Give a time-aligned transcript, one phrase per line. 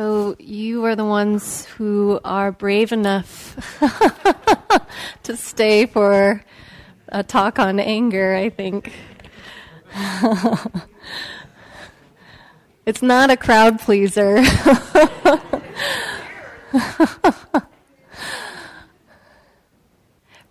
[0.00, 3.54] So you are the ones who are brave enough
[5.24, 6.42] to stay for
[7.08, 8.94] a talk on anger, I think.
[12.86, 14.36] it's not a crowd pleaser.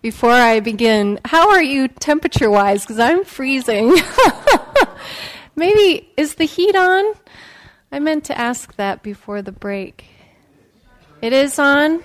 [0.00, 2.82] Before I begin, how are you temperature wise?
[2.82, 3.96] Because I'm freezing.
[5.56, 7.14] Maybe, is the heat on?
[7.92, 10.04] I meant to ask that before the break.
[11.20, 12.02] It is on?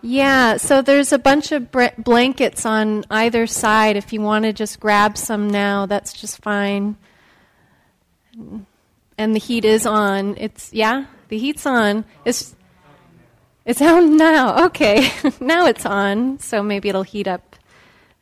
[0.00, 3.96] Yeah, so there's a bunch of blankets on either side.
[3.96, 6.96] If you want to just grab some now, that's just fine.
[9.16, 10.36] And the heat is on.
[10.38, 12.04] It's yeah, the heat's on.
[12.24, 12.56] It's
[13.64, 14.64] it's on now.
[14.66, 15.08] Okay,
[15.40, 16.40] now it's on.
[16.40, 17.54] So maybe it'll heat up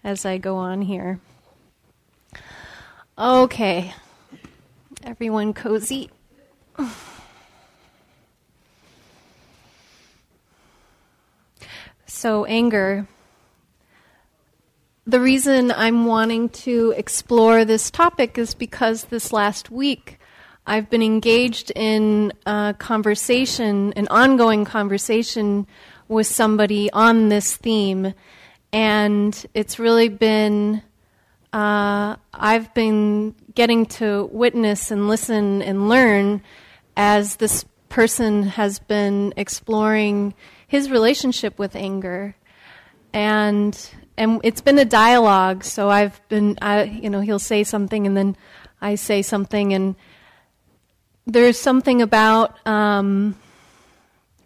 [0.05, 1.19] as I go on here.
[3.16, 3.95] Okay,
[5.03, 6.11] everyone cozy.
[12.07, 13.07] So, anger.
[15.07, 20.19] The reason I'm wanting to explore this topic is because this last week
[20.66, 25.67] I've been engaged in a conversation, an ongoing conversation
[26.09, 28.13] with somebody on this theme,
[28.73, 30.83] and it's really been.
[31.52, 36.43] Uh, I've been getting to witness and listen and learn
[36.96, 40.34] as this person has been exploring
[40.68, 42.37] his relationship with anger,
[43.12, 43.76] and
[44.16, 45.65] and it's been a dialogue.
[45.65, 48.37] So I've been, I, you know, he'll say something, and then
[48.80, 49.96] I say something, and
[51.26, 53.34] there's something about um,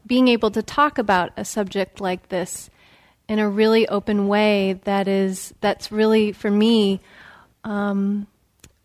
[0.06, 2.70] being able to talk about a subject like this
[3.28, 7.00] in a really open way that is that's really for me
[7.64, 8.26] um,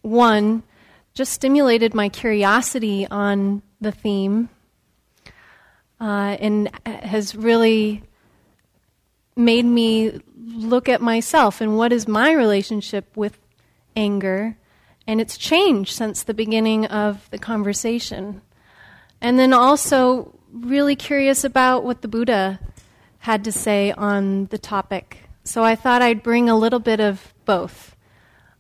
[0.02, 0.64] one
[1.14, 4.50] just stimulated my curiosity on the theme
[6.00, 8.04] uh, and has really
[9.36, 13.38] made me look at myself and what is my relationship with
[13.96, 14.58] anger.
[15.08, 18.42] And it's changed since the beginning of the conversation.
[19.22, 22.60] And then also, really curious about what the Buddha
[23.20, 25.30] had to say on the topic.
[25.44, 27.96] So I thought I'd bring a little bit of both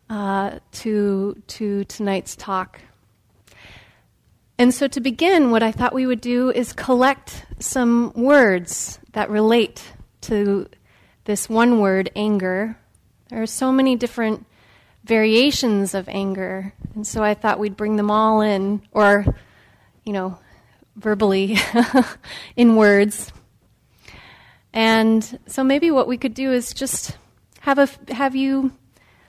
[0.09, 2.81] uh, to, to tonight's talk.
[4.57, 9.29] And so, to begin, what I thought we would do is collect some words that
[9.29, 9.81] relate
[10.21, 10.67] to
[11.23, 12.77] this one word, anger.
[13.29, 14.45] There are so many different
[15.05, 16.73] variations of anger.
[16.93, 19.25] And so I thought we'd bring them all in, or,
[20.03, 20.37] you know,
[20.97, 21.57] verbally
[22.57, 23.31] in words.
[24.73, 27.17] And so maybe what we could do is just
[27.61, 28.71] have, a, have you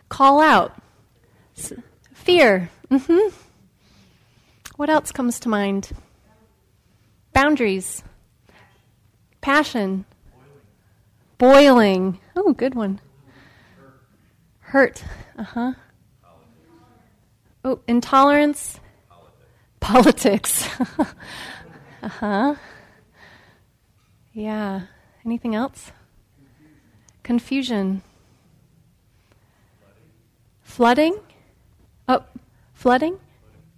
[0.08, 0.74] call out
[2.12, 2.70] fear.
[2.90, 3.34] Mm-hmm.
[4.76, 5.90] What else comes to mind?
[7.32, 8.02] Boundaries.
[9.40, 10.04] Passion.
[11.38, 12.18] Boiling.
[12.36, 13.00] Oh, good one.
[14.60, 15.02] Hurt.
[15.38, 15.72] Uh huh.
[17.64, 18.80] Oh, intolerance.
[19.80, 20.68] Politics.
[22.02, 22.54] uh huh.
[24.32, 24.82] Yeah.
[25.24, 25.92] Anything else?
[27.22, 28.02] Confusion.
[30.62, 31.18] Flooding?
[32.08, 32.24] Oh,
[32.72, 33.18] flooding?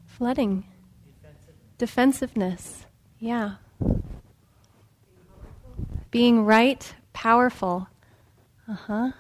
[0.07, 0.65] Flooding.
[1.79, 2.87] Defensiveness.
[3.19, 3.55] Yeah.
[6.11, 7.89] Being right, powerful.
[8.69, 9.11] Uh huh.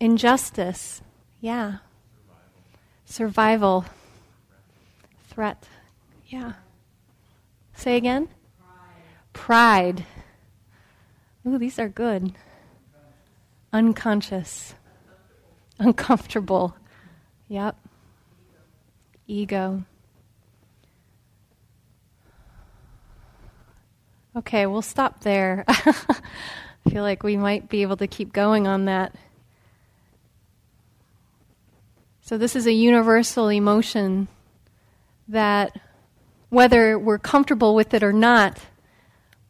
[0.00, 1.02] Injustice.
[1.40, 1.78] Yeah.
[3.04, 3.84] Survival.
[5.28, 5.68] Threat.
[6.26, 6.54] Yeah.
[7.74, 8.28] Say again?
[9.32, 10.04] Pride.
[11.46, 12.32] Ooh, these are good.
[13.72, 14.74] Unconscious.
[15.78, 16.76] Uncomfortable.
[17.48, 17.76] Yep
[19.32, 19.84] ego.
[24.34, 25.64] Okay, we'll stop there.
[25.68, 29.14] I feel like we might be able to keep going on that.
[32.22, 34.28] So, this is a universal emotion
[35.28, 35.78] that,
[36.48, 38.58] whether we're comfortable with it or not,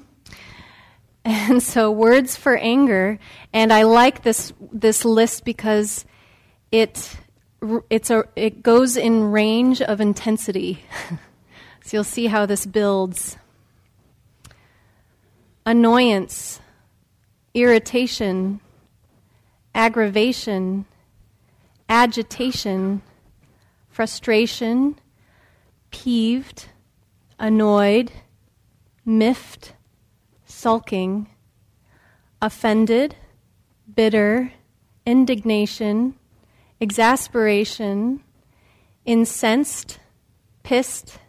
[1.28, 3.18] And so words for anger,
[3.52, 6.06] and I like this this list because
[6.72, 7.18] it
[7.90, 10.84] it's a, it goes in range of intensity.
[11.86, 13.38] So you'll see how this builds.
[15.68, 16.60] Annoyance,
[17.54, 18.60] irritation,
[19.76, 20.86] aggravation,
[21.88, 23.04] agitation,
[23.88, 24.98] frustration,
[25.92, 26.66] peeved,
[27.38, 28.12] annoyed,
[29.06, 29.74] miffed,
[30.66, 31.28] sulking,
[32.42, 33.16] offended,
[33.96, 34.52] bitter,
[35.06, 36.16] indignation,
[36.80, 38.20] exasperation,
[39.06, 40.00] incensed,
[40.64, 41.20] pissed,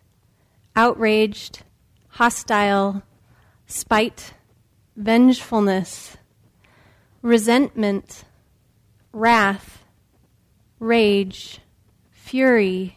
[0.75, 1.65] outraged,
[2.09, 3.03] hostile,
[3.67, 4.33] spite,
[4.97, 6.17] vengefulness,
[7.21, 8.25] resentment,
[9.13, 9.85] wrath,
[10.79, 11.61] rage,
[12.11, 12.97] fury,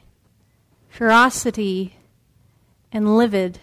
[0.88, 1.98] ferocity,
[2.94, 3.60] and livid.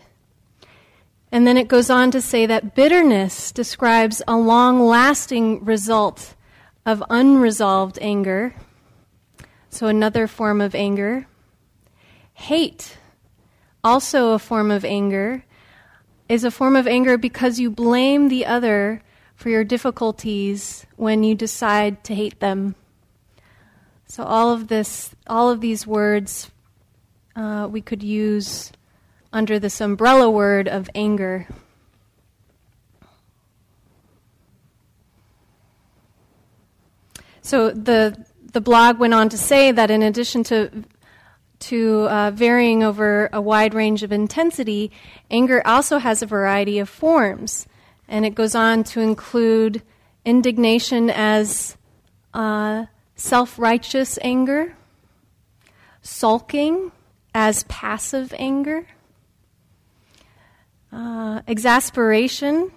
[1.37, 6.35] And then it goes on to say that bitterness describes a long lasting result
[6.87, 8.55] of unresolved anger.
[9.69, 11.27] So, another form of anger.
[12.33, 12.97] Hate,
[13.85, 15.45] also a form of anger,
[16.27, 19.03] is a form of anger because you blame the other
[19.35, 22.77] for your difficulties when you decide to hate them.
[24.07, 26.51] So, all of this, all of these words
[27.37, 28.73] uh, we could use
[29.37, 31.47] under this umbrella word of anger.
[37.43, 38.25] So the
[38.55, 40.85] the blog went on to say that in addition to
[41.59, 44.91] to uh, varying over a wide range of intensity,
[45.31, 47.67] anger also has a variety of forms,
[48.09, 49.83] and it goes on to include
[50.25, 51.77] indignation as
[52.33, 52.87] uh,
[53.17, 54.75] self righteous anger,
[56.01, 56.91] sulking
[57.35, 58.87] as passive anger,
[60.93, 62.71] uh, exasperation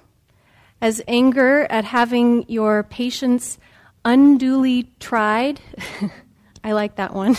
[0.81, 3.57] as anger at having your patience
[4.05, 5.59] unduly tried.
[6.63, 7.37] I like that one.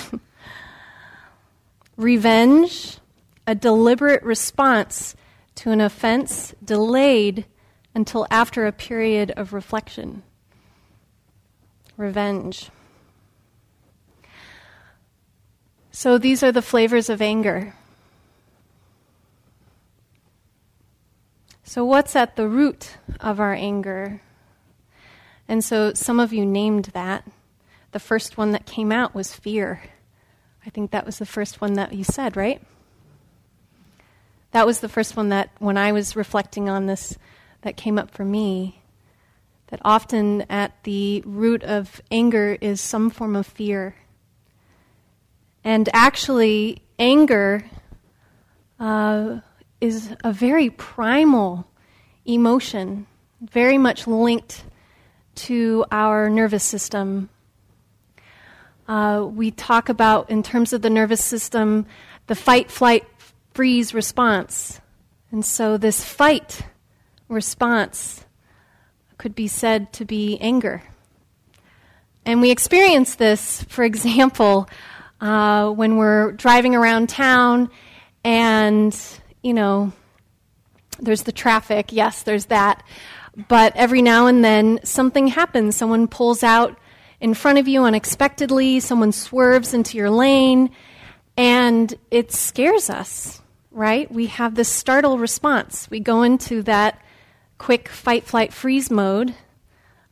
[1.96, 2.99] Revenge,
[3.46, 5.14] a deliberate response
[5.56, 7.44] to an offense delayed
[7.94, 10.23] until after a period of reflection.
[11.96, 12.70] Revenge.
[15.90, 17.75] So these are the flavors of anger.
[21.70, 24.20] So, what's at the root of our anger?
[25.46, 27.25] And so, some of you named that.
[27.93, 29.81] The first one that came out was fear.
[30.67, 32.61] I think that was the first one that you said, right?
[34.50, 37.17] That was the first one that, when I was reflecting on this,
[37.62, 38.82] that came up for me.
[39.69, 43.94] That often at the root of anger is some form of fear.
[45.62, 47.64] And actually, anger
[48.81, 49.38] uh,
[49.81, 51.67] is a very primal
[52.25, 53.06] emotion,
[53.41, 54.65] very much linked
[55.35, 57.29] to our nervous system.
[58.87, 61.87] Uh, we talk about, in terms of the nervous system,
[62.27, 63.05] the fight, flight,
[63.55, 64.81] freeze response.
[65.31, 66.62] And so, this fight
[67.29, 68.25] response
[69.17, 70.83] could be said to be anger.
[72.26, 74.69] And we experience this, for example,
[75.21, 77.71] uh, when we're driving around town
[78.25, 78.97] and
[79.42, 79.92] you know,
[80.98, 82.82] there's the traffic, yes, there's that.
[83.48, 85.76] But every now and then something happens.
[85.76, 86.78] Someone pulls out
[87.20, 90.70] in front of you unexpectedly, someone swerves into your lane,
[91.37, 94.10] and it scares us, right?
[94.10, 95.88] We have this startle response.
[95.90, 97.00] We go into that
[97.59, 99.35] quick fight, flight, freeze mode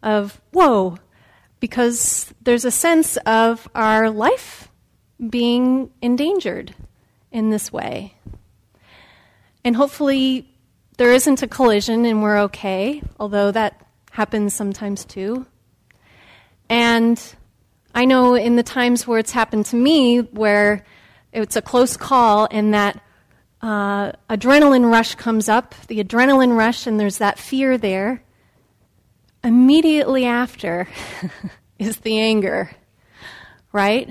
[0.03, 0.99] of, whoa,
[1.61, 4.69] because there's a sense of our life
[5.31, 6.75] being endangered
[7.33, 8.15] in this way.
[9.69, 10.49] And hopefully
[10.97, 15.45] there isn't a collision and we're okay, although that happens sometimes too.
[16.71, 17.23] And
[17.95, 20.87] I know in the times where it's happened to me, where
[21.35, 23.03] it's a close call and that
[23.61, 28.23] uh, adrenaline rush comes up, the adrenaline rush, and there's that fear there.
[29.45, 30.89] Immediately after
[31.79, 32.71] is the anger,
[33.73, 34.09] right?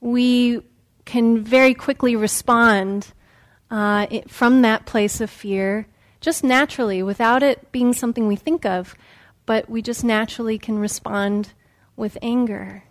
[0.00, 0.62] We
[1.04, 3.12] can very quickly respond
[3.70, 5.86] uh, it, from that place of fear,
[6.20, 8.94] just naturally, without it being something we think of,
[9.44, 11.52] but we just naturally can respond
[11.96, 12.82] with anger.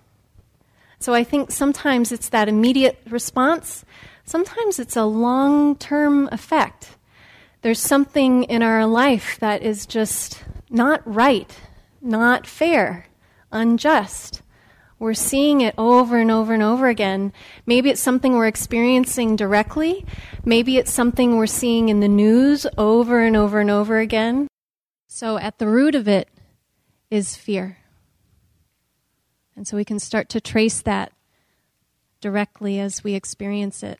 [0.99, 3.85] So I think sometimes it's that immediate response,
[4.25, 6.97] sometimes it's a long term effect.
[7.61, 11.51] There's something in our life that is just not right,
[12.01, 13.07] not fair,
[13.51, 14.41] unjust.
[14.97, 17.33] We're seeing it over and over and over again.
[17.65, 20.05] Maybe it's something we're experiencing directly.
[20.45, 24.47] Maybe it's something we're seeing in the news over and over and over again.
[25.07, 26.29] So, at the root of it
[27.09, 27.77] is fear.
[29.55, 31.13] And so we can start to trace that
[32.19, 33.99] directly as we experience it.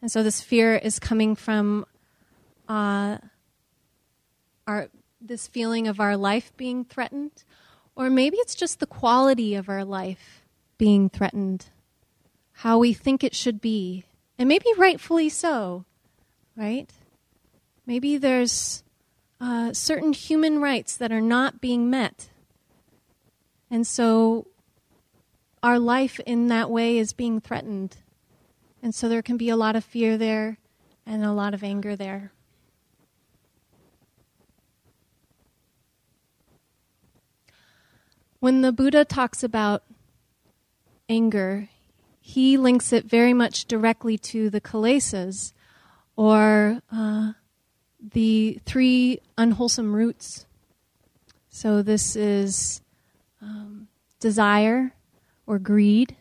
[0.00, 1.84] And so this fear is coming from
[2.68, 3.18] uh,
[4.66, 4.88] our
[5.20, 7.44] this feeling of our life being threatened,
[7.96, 10.42] or maybe it's just the quality of our life
[10.78, 11.66] being threatened,
[12.52, 14.04] how we think it should be,
[14.38, 15.84] and maybe rightfully so,
[16.56, 16.90] right?
[17.86, 18.82] Maybe there's
[19.40, 22.28] uh, certain human rights that are not being met.
[23.70, 24.46] And so
[25.62, 27.96] our life in that way is being threatened.
[28.82, 30.58] And so there can be a lot of fear there
[31.06, 32.32] and a lot of anger there.
[38.42, 39.84] When the Buddha talks about
[41.08, 41.68] anger,
[42.20, 45.52] he links it very much directly to the kilesas,
[46.16, 47.34] or uh,
[48.00, 50.44] the three unwholesome roots.
[51.50, 52.80] So this is
[53.40, 53.86] um,
[54.18, 54.92] desire
[55.46, 56.16] or greed,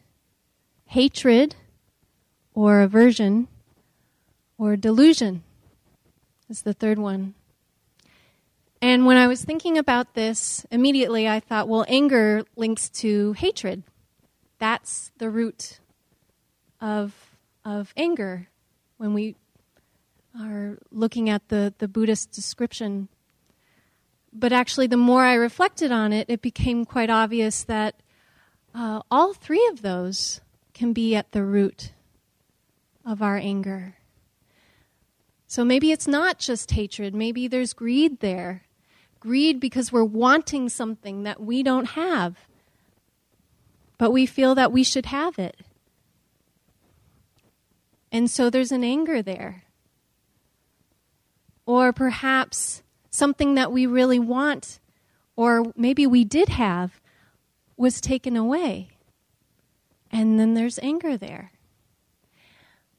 [0.85, 1.55] hatred
[2.53, 3.47] or aversion,
[4.59, 5.41] or delusion
[6.47, 7.33] is the third one.
[8.81, 13.83] And when I was thinking about this, immediately I thought, well, anger links to hatred.
[14.57, 15.79] That's the root
[16.79, 17.13] of,
[17.63, 18.47] of anger
[18.97, 19.35] when we
[20.39, 23.07] are looking at the, the Buddhist description.
[24.33, 27.95] But actually, the more I reflected on it, it became quite obvious that
[28.73, 30.41] uh, all three of those
[30.73, 31.91] can be at the root
[33.05, 33.97] of our anger.
[35.45, 38.63] So maybe it's not just hatred, maybe there's greed there.
[39.21, 42.35] Greed because we're wanting something that we don't have,
[43.99, 45.55] but we feel that we should have it.
[48.11, 49.63] And so there's an anger there.
[51.67, 54.79] Or perhaps something that we really want,
[55.35, 56.99] or maybe we did have,
[57.77, 58.89] was taken away.
[60.09, 61.51] And then there's anger there.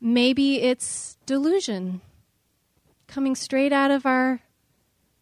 [0.01, 2.01] Maybe it's delusion
[3.09, 4.41] coming straight out of our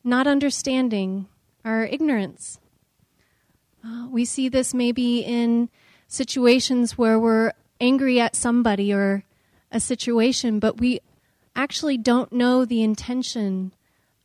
[0.02, 1.26] not understanding,
[1.64, 2.58] our ignorance.
[3.84, 5.68] Uh, we see this maybe in
[6.08, 9.24] situations where we're angry at somebody or
[9.72, 11.00] a situation, but we
[11.54, 13.72] actually don't know the intention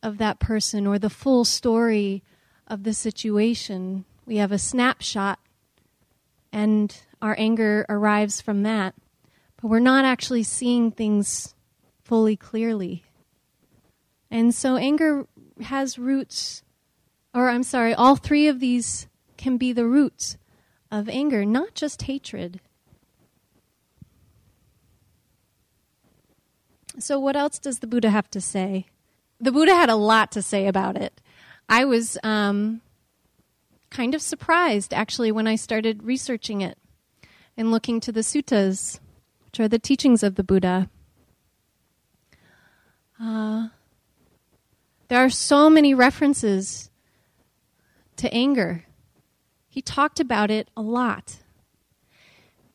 [0.02, 2.22] of that person or the full story
[2.66, 4.04] of the situation.
[4.26, 5.38] We have a snapshot,
[6.52, 8.94] and our anger arrives from that
[9.56, 11.54] but we're not actually seeing things
[12.04, 13.04] fully clearly.
[14.30, 15.26] And so anger
[15.62, 16.62] has roots,
[17.34, 20.36] or I'm sorry, all three of these can be the roots
[20.90, 22.60] of anger, not just hatred.
[26.98, 28.86] So, what else does the Buddha have to say?
[29.38, 31.20] The Buddha had a lot to say about it.
[31.68, 32.80] I was um,
[33.90, 36.78] kind of surprised, actually, when I started researching it
[37.56, 38.98] and looking to the suttas
[39.56, 40.90] which are the teachings of the Buddha.
[43.18, 43.68] Uh,
[45.08, 46.90] there are so many references
[48.16, 48.84] to anger.
[49.68, 51.38] He talked about it a lot.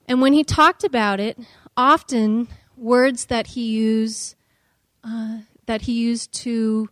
[0.07, 1.37] And when he talked about it,
[1.75, 2.47] often
[2.77, 4.35] words that he used
[5.03, 6.89] uh, that he used to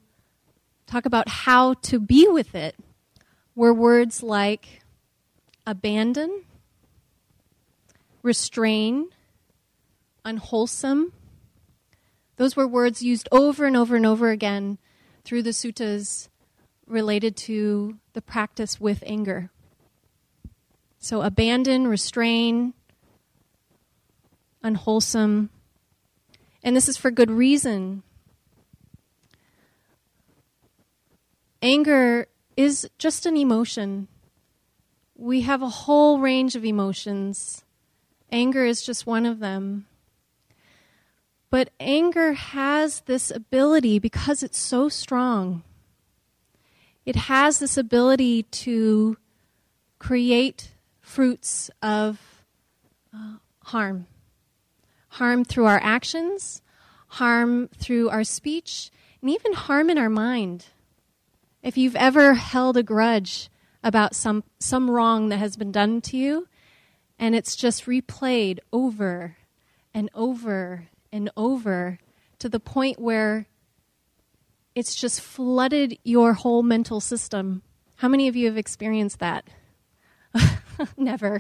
[0.87, 2.75] talk about how to be with it
[3.55, 4.81] were words like
[5.67, 6.43] abandon,
[8.23, 9.09] restrain,
[10.25, 11.13] unwholesome.
[12.37, 14.79] Those were words used over and over and over again
[15.29, 16.27] through the suttas
[16.87, 19.51] related to the practice with anger.
[20.97, 22.73] So, abandon, restrain,
[24.63, 25.51] unwholesome.
[26.63, 28.01] And this is for good reason.
[31.61, 32.25] Anger
[32.57, 34.07] is just an emotion.
[35.15, 37.63] We have a whole range of emotions.
[38.31, 39.85] Anger is just one of them.
[41.51, 45.63] But anger has this ability, because it's so strong,
[47.05, 49.17] it has this ability to
[49.97, 52.43] create fruits of
[53.13, 54.05] uh, harm.
[55.13, 56.61] Harm through our actions,
[57.07, 58.91] harm through our speech,
[59.21, 60.67] and even harm in our mind.
[61.63, 63.49] If you've ever held a grudge
[63.83, 66.47] about some, some wrong that has been done to you,
[67.17, 69.37] and it's just replayed over
[69.93, 71.99] and over and over
[72.39, 73.47] to the point where
[74.75, 77.61] it's just flooded your whole mental system.
[77.95, 79.45] How many of you have experienced that?
[80.97, 81.39] Never.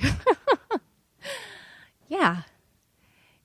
[2.07, 2.41] yeah.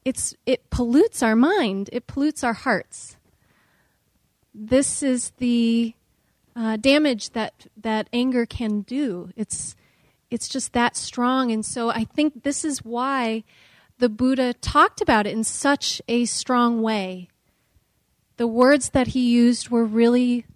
[0.05, 1.91] It's it pollutes our mind.
[1.93, 3.17] It pollutes our hearts.
[4.55, 5.95] This is the
[6.55, 9.31] uh, damage that that anger can do.
[9.37, 9.77] It's
[10.31, 13.45] it's just that strong, and so I think this is why
[13.99, 17.29] the Buddha talked about it in such a strong way.
[18.37, 20.47] The words that he used were really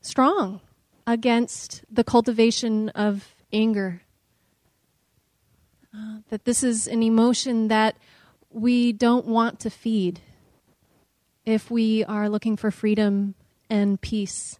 [0.00, 0.60] strong
[1.06, 4.02] against the cultivation of anger.
[5.94, 7.96] Uh, that this is an emotion that
[8.50, 10.20] we don't want to feed
[11.44, 13.34] if we are looking for freedom
[13.68, 14.58] and peace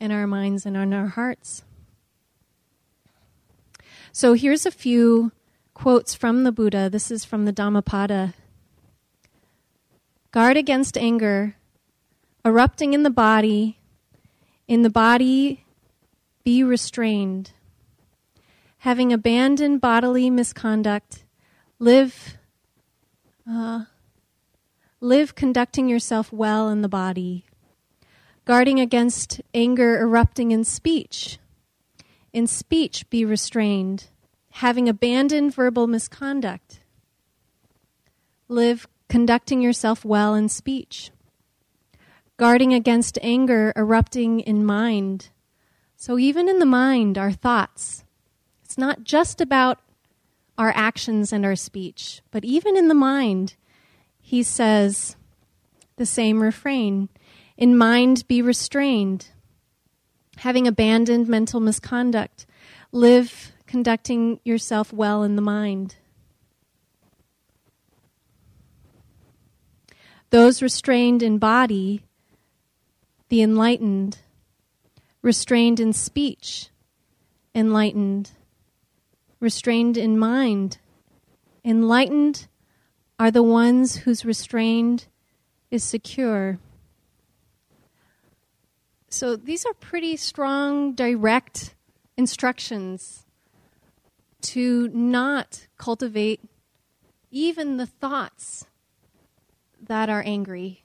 [0.00, 1.64] in our minds and in our hearts.
[4.12, 5.32] So here's a few
[5.74, 6.88] quotes from the Buddha.
[6.88, 8.34] This is from the Dhammapada.
[10.30, 11.56] Guard against anger,
[12.44, 13.78] erupting in the body.
[14.66, 15.64] In the body,
[16.42, 17.52] be restrained.
[18.78, 21.24] Having abandoned bodily misconduct,
[21.78, 22.38] live,
[23.48, 23.84] uh,
[25.00, 27.44] live conducting yourself well in the body.
[28.44, 31.38] Guarding against anger erupting in speech.
[32.32, 34.08] In speech, be restrained
[34.58, 36.78] having abandoned verbal misconduct.
[38.46, 41.10] Live conducting yourself well in speech.
[42.36, 45.30] Guarding against anger erupting in mind.
[45.96, 48.04] So, even in the mind, our thoughts.
[48.62, 49.80] It's not just about
[50.56, 53.56] our actions and our speech, but even in the mind,
[54.20, 55.16] he says
[55.96, 57.08] the same refrain
[57.56, 59.30] In mind, be restrained.
[60.38, 62.46] Having abandoned mental misconduct,
[62.92, 65.96] live conducting yourself well in the mind.
[70.30, 72.04] Those restrained in body,
[73.30, 74.18] the enlightened,
[75.22, 76.68] restrained in speech,
[77.52, 78.30] enlightened,
[79.40, 80.78] restrained in mind,
[81.64, 82.46] enlightened
[83.18, 85.06] are the ones whose restrained
[85.72, 86.60] is secure.
[89.08, 91.74] So these are pretty strong, direct
[92.16, 93.23] instructions
[94.44, 96.40] to not cultivate
[97.30, 98.66] even the thoughts
[99.80, 100.84] that are angry.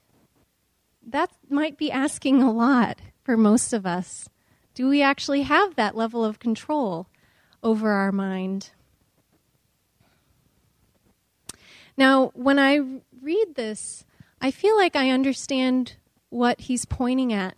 [1.06, 4.30] That might be asking a lot for most of us.
[4.74, 7.08] Do we actually have that level of control
[7.62, 8.72] over our mind?
[11.98, 12.80] Now, when I
[13.22, 14.06] read this,
[14.40, 15.98] I feel like I understand
[16.30, 17.58] what he's pointing at.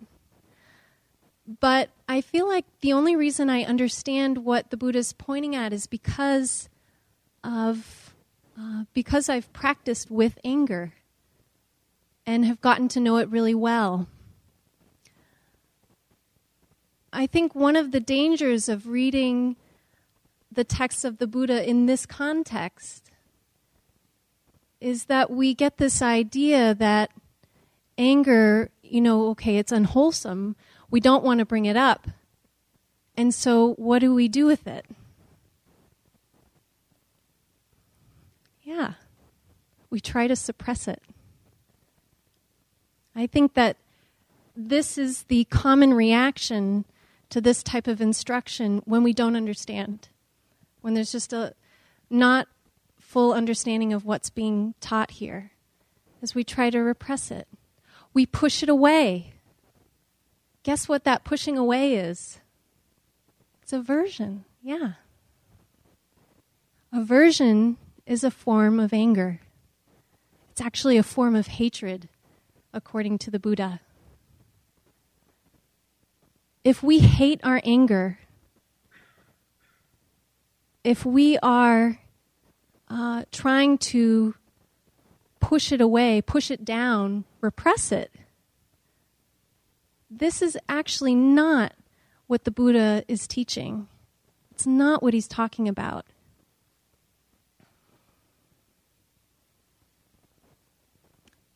[1.59, 5.73] But I feel like the only reason I understand what the Buddha is pointing at
[5.73, 6.69] is because
[7.43, 8.13] of
[8.59, 10.93] uh, because I've practiced with anger
[12.25, 14.07] and have gotten to know it really well.
[17.11, 19.55] I think one of the dangers of reading
[20.51, 23.09] the texts of the Buddha in this context
[24.79, 27.11] is that we get this idea that
[27.97, 30.55] anger, you know, okay, it's unwholesome,
[30.91, 32.07] we don't want to bring it up.
[33.17, 34.85] And so, what do we do with it?
[38.61, 38.93] Yeah,
[39.89, 41.01] we try to suppress it.
[43.15, 43.77] I think that
[44.55, 46.85] this is the common reaction
[47.29, 50.09] to this type of instruction when we don't understand,
[50.81, 51.53] when there's just a
[52.09, 52.47] not
[52.99, 55.51] full understanding of what's being taught here,
[56.21, 57.47] as we try to repress it.
[58.13, 59.33] We push it away.
[60.63, 62.39] Guess what that pushing away is?
[63.61, 64.93] It's aversion, yeah.
[66.93, 69.39] Aversion is a form of anger.
[70.51, 72.09] It's actually a form of hatred,
[72.73, 73.79] according to the Buddha.
[76.63, 78.19] If we hate our anger,
[80.83, 81.99] if we are
[82.87, 84.35] uh, trying to
[85.39, 88.11] push it away, push it down, repress it,
[90.11, 91.73] this is actually not
[92.27, 93.87] what the Buddha is teaching.
[94.51, 96.05] It's not what he's talking about.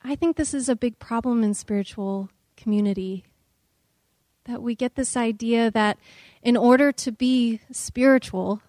[0.01, 3.25] I think this is a big problem in spiritual community.
[4.45, 5.97] That we get this idea that
[6.43, 8.61] in order to be spiritual,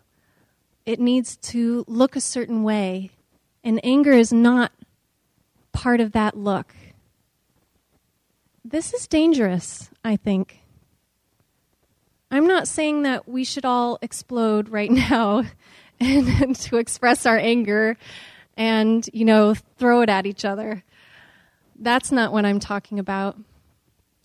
[0.86, 3.10] it needs to look a certain way.
[3.62, 4.72] And anger is not
[5.72, 6.74] part of that look
[8.70, 10.60] this is dangerous, I think.
[12.30, 15.44] I'm not saying that we should all explode right now
[16.00, 17.96] and to express our anger
[18.56, 20.82] and, you know, throw it at each other.
[21.78, 23.38] That's not what I'm talking about.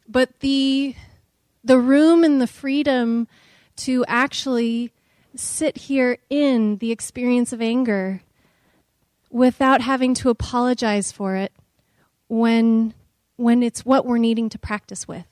[0.08, 0.96] But the
[1.64, 3.28] the room and the freedom
[3.76, 4.92] to actually
[5.36, 8.22] sit here in the experience of anger
[9.30, 11.54] without having to apologize for it
[12.28, 12.96] when
[13.42, 15.26] when it's what we're needing to practice with.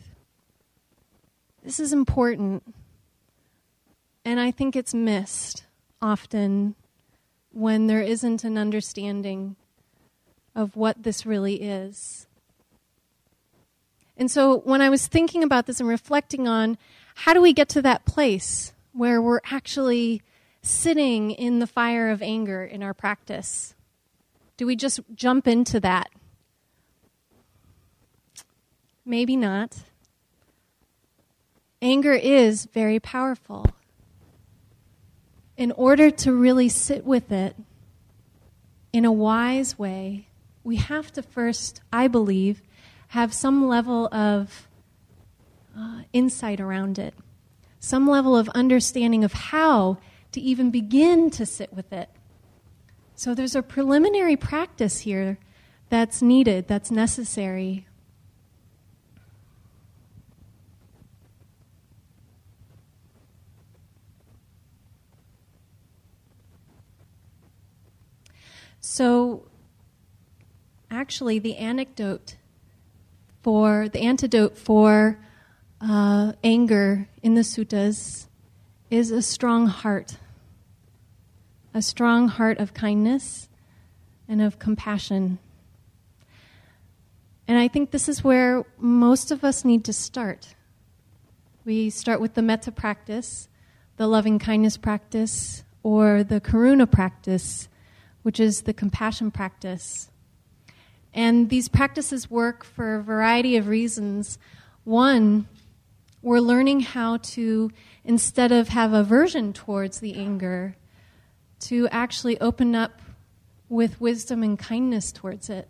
[1.64, 2.64] This is important.
[4.26, 5.64] And I think it's missed
[6.02, 6.74] often
[7.52, 9.56] when there isn't an understanding
[10.56, 12.26] of what this really is.
[14.18, 16.80] And so when I was thinking about this and reflecting on
[17.14, 20.24] how do we get to that place where we're actually
[20.64, 23.76] sitting in the fire of anger in our practice?
[24.58, 26.10] Do we just jump into that?
[29.10, 29.76] Maybe not.
[31.82, 33.66] Anger is very powerful.
[35.58, 37.56] In order to really sit with it
[38.94, 40.28] in a wise way,
[40.64, 42.62] we have to first, I believe,
[43.08, 44.68] have some level of
[45.76, 47.16] uh, insight around it,
[47.80, 49.98] some level of understanding of how
[50.34, 52.10] to even begin to sit with it.
[53.16, 55.40] So there's a preliminary practice here
[55.90, 57.88] that's needed, that's necessary.
[68.82, 69.44] So,
[70.90, 72.38] actually, the anecdote
[73.42, 75.20] for the antidote for
[75.82, 78.28] uh, anger in the suttas
[78.90, 80.18] is a strong heart,
[81.74, 83.50] a strong heart of kindness
[84.28, 85.40] and of compassion.
[87.48, 90.56] And I think this is where most of us need to start.
[91.66, 93.50] We start with the metta practice,
[93.98, 97.68] the loving kindness practice, or the karuna practice,
[98.24, 100.10] which is the compassion practice.
[101.14, 104.38] And these practices work for a variety of reasons.
[104.84, 105.48] One,
[106.22, 107.72] we're learning how to,
[108.04, 110.76] instead of have aversion towards the anger,
[111.62, 113.02] to actually open up
[113.70, 115.70] with wisdom and kindness towards it.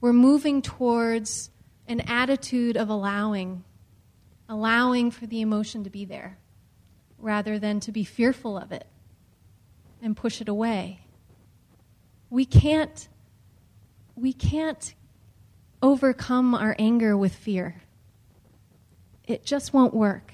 [0.00, 1.50] We're moving towards
[1.86, 3.64] an attitude of allowing,
[4.48, 6.38] allowing for the emotion to be there,
[7.18, 8.86] rather than to be fearful of it
[10.00, 11.01] and push it away.
[12.32, 13.08] We can't
[14.16, 14.94] we can't
[15.82, 17.82] overcome our anger with fear.
[19.28, 20.32] It just won't work.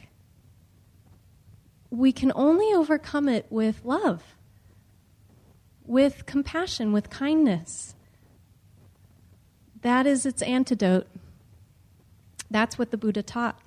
[1.90, 4.22] We can only overcome it with love,
[5.87, 7.96] with compassion, with kindness.
[9.80, 11.08] That is its antidote.
[12.48, 13.58] That's what the Buddha taught.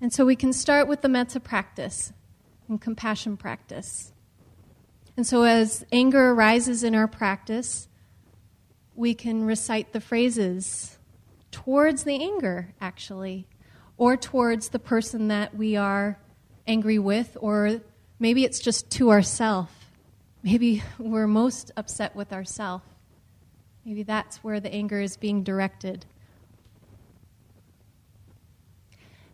[0.00, 2.12] And so we can start with the metta practice
[2.68, 4.12] and compassion practice.
[5.16, 7.88] And so as anger arises in our practice,
[8.94, 10.98] we can recite the phrases
[11.50, 13.46] towards the anger, actually,
[13.96, 16.18] or towards the person that we are
[16.66, 17.80] angry with, or
[18.18, 19.90] maybe it's just to ourself.
[20.42, 22.82] Maybe we're most upset with ourself.
[23.84, 26.04] Maybe that's where the anger is being directed.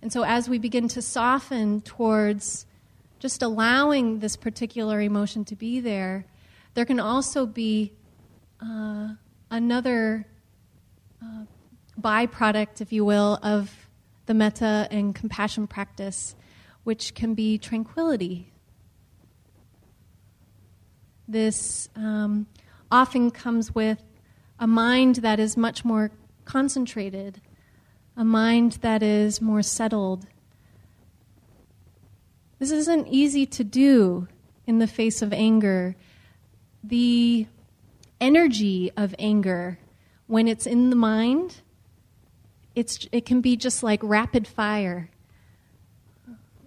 [0.00, 2.66] And so, as we begin to soften towards
[3.22, 6.26] just allowing this particular emotion to be there,
[6.74, 7.92] there can also be
[8.60, 9.10] uh,
[9.48, 10.26] another
[11.22, 11.44] uh,
[12.00, 13.70] byproduct, if you will, of
[14.26, 16.34] the metta and compassion practice,
[16.82, 18.50] which can be tranquility.
[21.28, 22.48] This um,
[22.90, 24.02] often comes with
[24.58, 26.10] a mind that is much more
[26.44, 27.40] concentrated,
[28.16, 30.26] a mind that is more settled.
[32.62, 34.28] This isn't easy to do
[34.68, 35.96] in the face of anger.
[36.84, 37.48] The
[38.20, 39.80] energy of anger,
[40.28, 41.56] when it's in the mind,
[42.76, 45.10] it's, it can be just like rapid fire,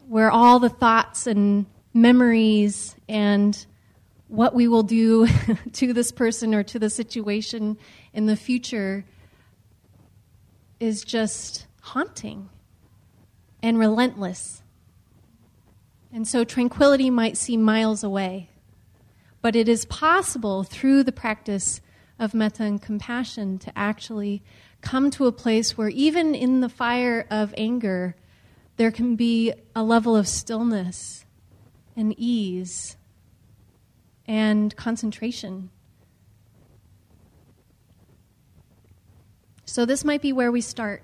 [0.09, 3.65] where all the thoughts and memories and
[4.27, 5.29] what we will do
[5.71, 7.77] to this person or to the situation
[8.11, 9.05] in the future
[10.81, 12.49] is just haunting
[13.63, 14.61] and relentless.
[16.15, 18.49] And so tranquility might seem miles away.
[19.41, 21.81] But it is possible through the practice
[22.17, 24.41] of metta and compassion to actually
[24.79, 28.15] come to a place where, even in the fire of anger,
[28.77, 31.25] there can be a level of stillness
[31.97, 32.95] and ease
[34.25, 35.69] and concentration.
[39.65, 41.03] So, this might be where we start.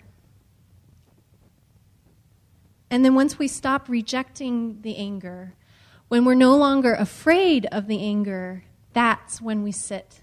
[2.92, 5.54] And then, once we stop rejecting the anger,
[6.10, 10.20] when we're no longer afraid of the anger, that's when we sit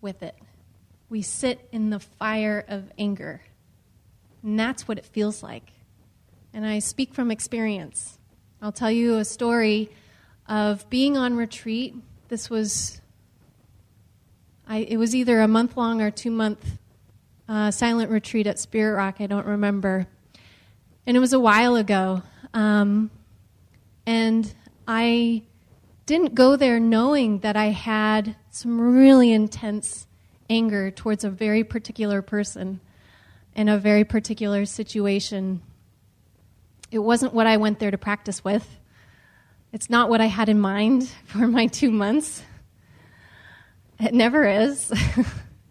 [0.00, 0.36] with it.
[1.08, 3.42] We sit in the fire of anger.
[4.44, 5.72] And that's what it feels like.
[6.54, 8.20] And I speak from experience.
[8.62, 9.90] I'll tell you a story
[10.46, 11.96] of being on retreat.
[12.28, 13.00] This was,
[14.68, 16.78] I, it was either a month long or two month
[17.48, 19.16] uh, silent retreat at Spirit Rock.
[19.18, 20.06] I don't remember.
[21.08, 22.22] And it was a while ago.
[22.52, 23.10] Um,
[24.04, 24.52] and
[24.86, 25.42] I
[26.04, 30.06] didn't go there knowing that I had some really intense
[30.50, 32.80] anger towards a very particular person
[33.54, 35.62] in a very particular situation.
[36.90, 38.68] It wasn't what I went there to practice with.
[39.72, 42.42] It's not what I had in mind for my two months.
[43.98, 44.92] It never is.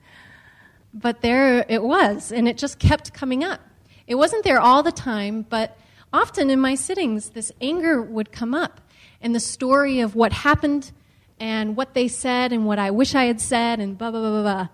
[0.95, 3.61] but there it was, and it just kept coming up.
[4.07, 5.77] It wasn't there all the time, but
[6.13, 8.79] often in my sittings, this anger would come up,
[9.21, 10.91] and the story of what happened
[11.39, 14.29] and what they said and what I wish I had said, and blah, blah, blah,
[14.29, 14.67] blah, blah.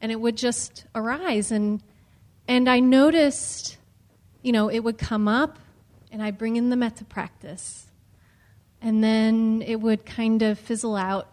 [0.00, 1.52] And it would just arise.
[1.52, 1.82] And,
[2.48, 3.78] and I noticed,
[4.42, 5.58] you know, it would come up,
[6.10, 7.86] and I'd bring in the metta practice.
[8.80, 11.28] And then it would kind of fizzle out.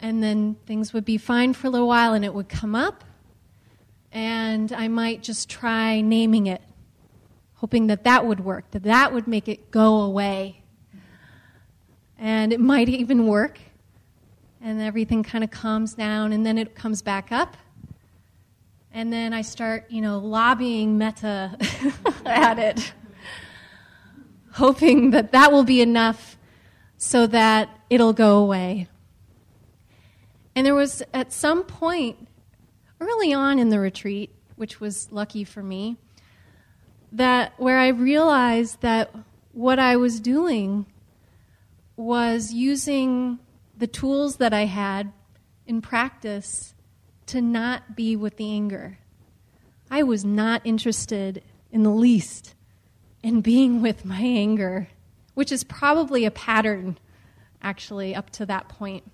[0.00, 3.02] And then things would be fine for a little while, and it would come up,
[4.12, 6.62] and I might just try naming it,
[7.54, 10.62] hoping that that would work, that that would make it go away.
[12.18, 13.58] And it might even work,
[14.60, 17.56] and everything kind of calms down, and then it comes back up.
[18.92, 21.56] And then I start, you know, lobbying metta
[22.26, 22.92] at it,
[24.52, 26.36] hoping that that will be enough
[26.96, 28.88] so that it'll go away.
[30.56, 32.27] And there was at some point
[33.00, 35.96] early on in the retreat, which was lucky for me,
[37.12, 39.14] that where I realized that
[39.52, 40.86] what I was doing
[41.96, 43.38] was using
[43.76, 45.12] the tools that I had
[45.66, 46.74] in practice
[47.26, 48.98] to not be with the anger.
[49.90, 52.54] I was not interested in the least
[53.22, 54.88] in being with my anger,
[55.34, 56.98] which is probably a pattern,
[57.62, 59.10] actually, up to that point.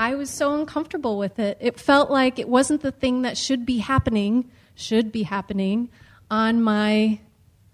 [0.00, 1.58] I was so uncomfortable with it.
[1.60, 5.90] It felt like it wasn't the thing that should be happening, should be happening
[6.30, 7.20] on my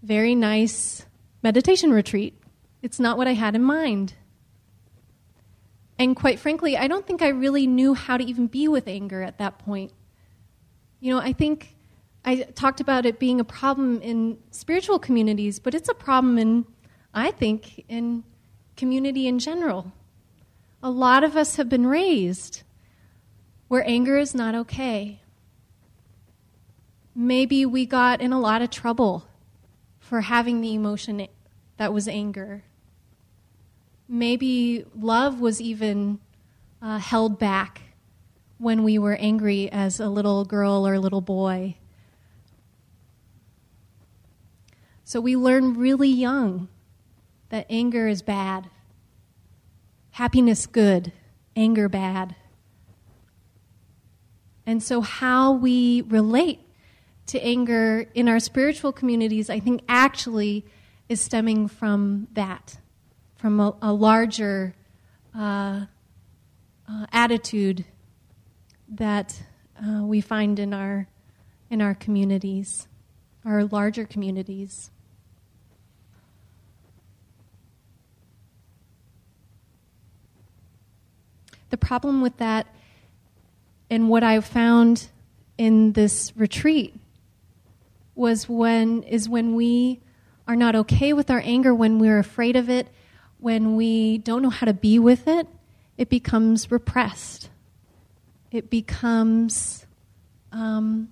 [0.03, 1.07] very nice
[1.45, 2.35] meditation retreat.
[2.83, 4.15] It's not what I had in mind.
[6.01, 9.23] And quite frankly, I don't think I really knew how to even be with anger
[9.23, 9.93] at that point.
[10.99, 11.77] You know, I think
[12.25, 16.67] I talked about it being a problem in spiritual communities, but it's a problem in,
[17.15, 18.25] I think, in
[18.75, 19.93] community in general
[20.87, 22.63] a lot of us have been raised
[23.67, 25.21] where anger is not okay.
[27.13, 29.27] Maybe we got in a lot of trouble
[29.99, 31.27] for having the emotion
[31.77, 32.63] that was anger.
[34.07, 36.21] Maybe love was even
[36.81, 37.83] uh, held back
[38.59, 41.79] when we were angry as a little girl or a little boy.
[45.03, 46.69] So we learn really young
[47.49, 48.71] that anger is bad
[50.17, 51.13] happiness good,
[51.55, 52.35] anger bad.
[54.65, 56.61] And so, how we relate
[57.27, 60.65] to anger in our spiritual communities, I think, actually
[61.11, 62.79] is stemming from that,
[63.37, 64.75] from a, a larger
[65.37, 65.85] uh,
[66.89, 67.85] uh, attitude
[68.89, 69.43] that
[69.79, 71.09] uh, we find in our
[71.69, 72.89] in our communities,
[73.45, 74.91] our larger communities.
[81.71, 82.67] The problem with that
[83.89, 85.09] and what I found
[85.59, 86.95] in this retreat
[88.15, 90.01] was when is when we
[90.49, 92.89] are not okay with our anger, when we're afraid of it,
[93.39, 95.47] when we don't know how to be with it,
[95.99, 97.51] it becomes repressed.
[98.51, 99.87] It becomes
[100.53, 101.09] um,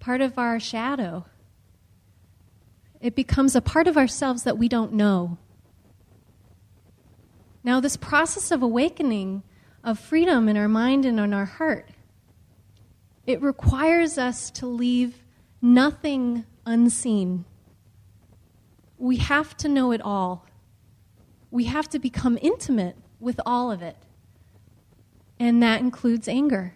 [0.00, 1.24] part of our shadow.
[3.00, 5.38] It becomes a part of ourselves that we don't know.
[7.64, 9.42] Now, this process of awakening,
[9.82, 11.88] of freedom in our mind and in our heart,
[13.26, 15.24] it requires us to leave
[15.62, 17.46] nothing unseen.
[18.98, 20.46] We have to know it all.
[21.50, 23.96] We have to become intimate with all of it.
[25.40, 26.74] And that includes anger.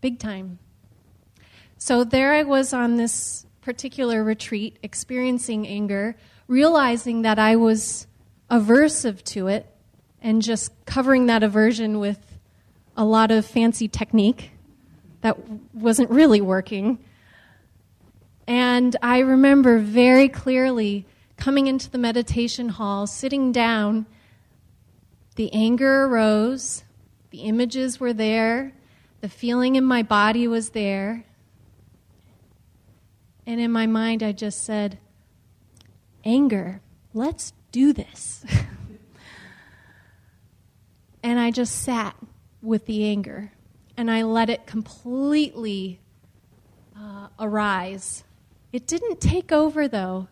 [0.00, 0.58] Big time.
[1.76, 6.16] So there I was on this particular retreat, experiencing anger,
[6.48, 8.05] realizing that I was
[8.50, 9.66] aversive to it
[10.20, 12.38] and just covering that aversion with
[12.96, 14.50] a lot of fancy technique
[15.20, 15.36] that
[15.74, 16.98] wasn't really working.
[18.46, 21.06] And I remember very clearly
[21.36, 24.06] coming into the meditation hall, sitting down.
[25.34, 26.84] The anger arose,
[27.30, 28.72] the images were there,
[29.20, 31.24] the feeling in my body was there.
[33.46, 34.98] And in my mind, I just said,
[36.24, 36.80] Anger,
[37.14, 38.42] let's do this.
[41.22, 42.16] and I just sat
[42.62, 43.52] with the anger
[43.98, 46.00] and I let it completely
[46.98, 48.24] uh, arise.
[48.72, 50.28] It didn't take over, though.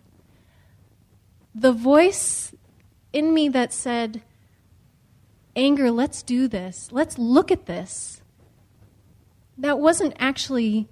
[1.54, 2.54] the voice
[3.12, 4.22] in me that said,
[5.54, 6.88] Anger, let's do this.
[6.92, 8.22] Let's look at this.
[9.58, 10.88] That wasn't actually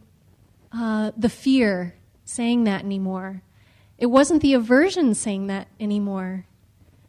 [0.71, 1.95] uh, the fear
[2.27, 3.43] saying that anymore.
[4.03, 6.45] It wasn't the aversion saying that anymore.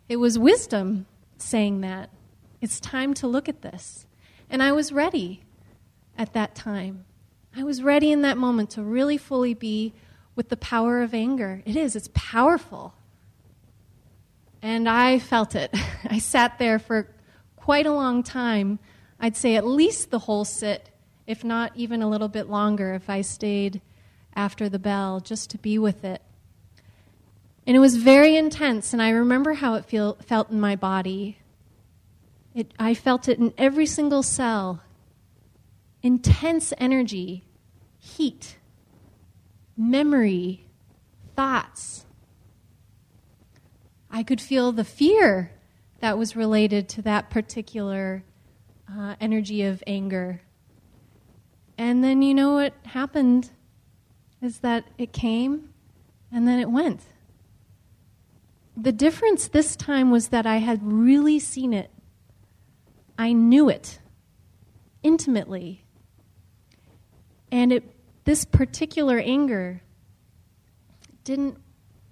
[0.08, 1.08] It was wisdom
[1.40, 2.12] saying that.
[2.62, 4.06] It's time to look at this.
[4.48, 5.42] And I was ready
[6.20, 7.06] at that time.
[7.56, 9.92] I was ready in that moment to really fully be
[10.36, 11.64] with the power of anger.
[11.66, 12.94] It is, it's powerful.
[14.62, 15.76] And I felt it.
[16.08, 17.10] I sat there for
[17.56, 18.78] quite a long time.
[19.20, 20.92] I'd say at least the whole sit,
[21.26, 23.82] if not even a little bit longer, if I stayed
[24.36, 26.22] after the bell, just to be with it.
[27.66, 31.38] And it was very intense, and I remember how it feel, felt in my body.
[32.54, 34.82] It, I felt it in every single cell
[36.02, 37.46] intense energy,
[37.98, 38.58] heat,
[39.78, 40.66] memory,
[41.36, 42.06] thoughts.
[44.12, 45.52] I could feel the fear
[46.02, 48.24] that was related to that particular
[48.92, 50.42] uh, energy of anger.
[51.78, 53.50] And then you know what happened
[54.42, 55.70] is that it came
[56.32, 57.02] and then it went.
[58.76, 61.92] The difference this time was that I had really seen it.
[63.18, 64.00] I knew it
[65.04, 65.84] intimately.
[67.52, 67.84] And it,
[68.24, 69.82] this particular anger
[71.24, 71.58] didn't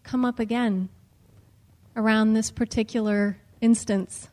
[0.04, 0.90] come up again
[1.96, 4.30] around this particular instance.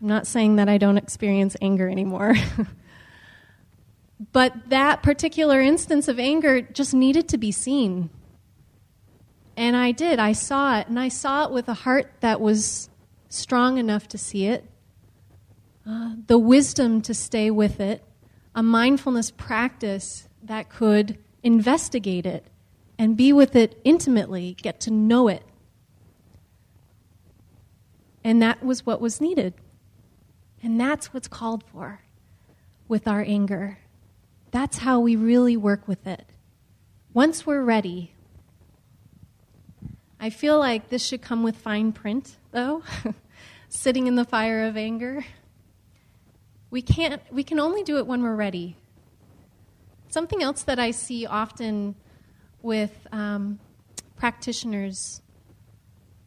[0.00, 2.34] I'm not saying that I don't experience anger anymore.
[4.32, 8.10] but that particular instance of anger just needed to be seen.
[9.58, 10.20] And I did.
[10.20, 10.86] I saw it.
[10.86, 12.88] And I saw it with a heart that was
[13.28, 14.64] strong enough to see it,
[15.84, 18.04] uh, the wisdom to stay with it,
[18.54, 22.46] a mindfulness practice that could investigate it
[23.00, 25.42] and be with it intimately, get to know it.
[28.22, 29.54] And that was what was needed.
[30.62, 32.02] And that's what's called for
[32.86, 33.78] with our anger.
[34.52, 36.26] That's how we really work with it.
[37.12, 38.14] Once we're ready,
[40.20, 42.82] I feel like this should come with fine print, though,
[43.68, 45.24] sitting in the fire of anger.
[46.70, 48.76] We can't, we can only do it when we're ready.
[50.08, 51.94] Something else that I see often
[52.62, 53.60] with um,
[54.16, 55.22] practitioners,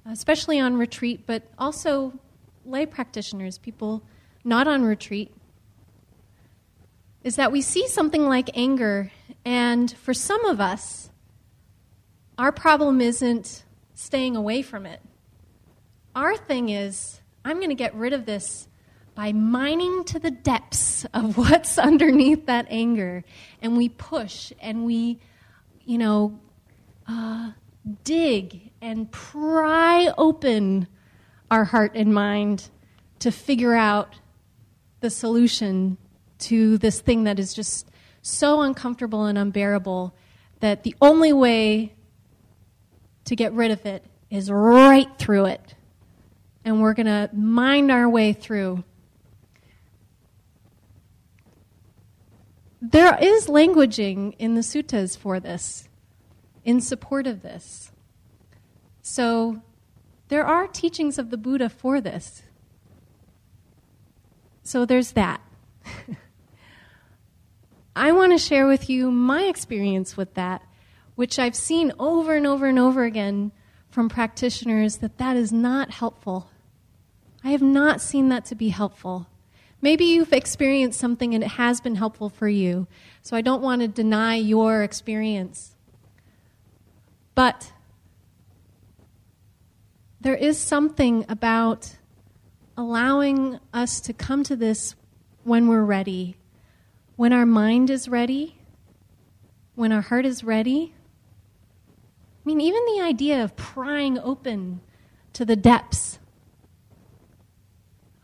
[0.05, 2.13] especially on retreat, but also
[2.65, 4.03] lay practitioners, people
[4.45, 5.33] not on retreat,
[7.25, 9.11] is that we see something like anger,
[9.43, 11.09] and for some of us,
[12.37, 13.63] our problem isn't
[14.01, 14.99] staying away from it.
[16.15, 18.67] Our thing is, I'm going to get rid of this
[19.13, 23.23] by mining to the depths of what's underneath that anger.
[23.61, 25.19] And we push and we,
[25.85, 26.39] you know,
[27.07, 27.51] uh,
[28.03, 30.87] dig and pry open
[31.51, 32.69] our heart and mind
[33.19, 34.15] to figure out
[35.01, 35.97] the solution
[36.39, 37.89] to this thing that is just
[38.23, 40.15] so uncomfortable and unbearable
[40.59, 41.93] that the only way
[43.25, 45.75] to get rid of it is right through it.
[46.63, 48.83] And we're going to mind our way through
[52.81, 55.87] There is languaging in the suttas for this,
[56.65, 57.91] in support of this.
[59.03, 59.61] So
[60.29, 62.41] there are teachings of the Buddha for this.
[64.63, 65.41] So there's that.
[67.95, 70.63] I want to share with you my experience with that,
[71.15, 73.51] which I've seen over and over and over again
[73.89, 76.49] from practitioners that that is not helpful.
[77.43, 79.27] I have not seen that to be helpful.
[79.81, 82.87] Maybe you've experienced something and it has been helpful for you.
[83.21, 85.75] So I don't want to deny your experience.
[87.33, 87.73] But
[90.19, 91.95] there is something about
[92.77, 94.95] allowing us to come to this
[95.43, 96.37] when we're ready,
[97.15, 98.59] when our mind is ready,
[99.73, 100.93] when our heart is ready.
[102.43, 104.81] I mean, even the idea of prying open
[105.33, 106.19] to the depths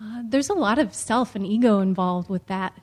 [0.01, 2.77] uh, there's a lot of self and ego involved with that.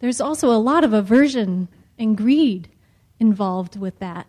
[0.00, 1.68] There's also a lot of aversion
[1.98, 2.68] and greed
[3.18, 4.26] involved with that.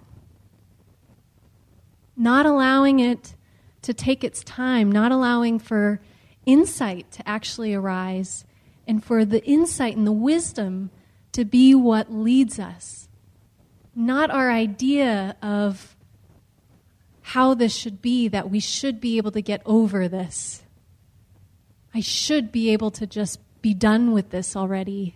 [2.16, 3.36] Not allowing it
[3.82, 6.02] to take its time, not allowing for
[6.46, 8.46] insight to actually arise,
[8.88, 10.92] and for the insight and the wisdom
[11.32, 13.08] to be what leads us.
[13.96, 15.96] Not our idea of
[17.22, 20.64] how this should be, that we should be able to get over this.
[21.94, 25.16] I should be able to just be done with this already.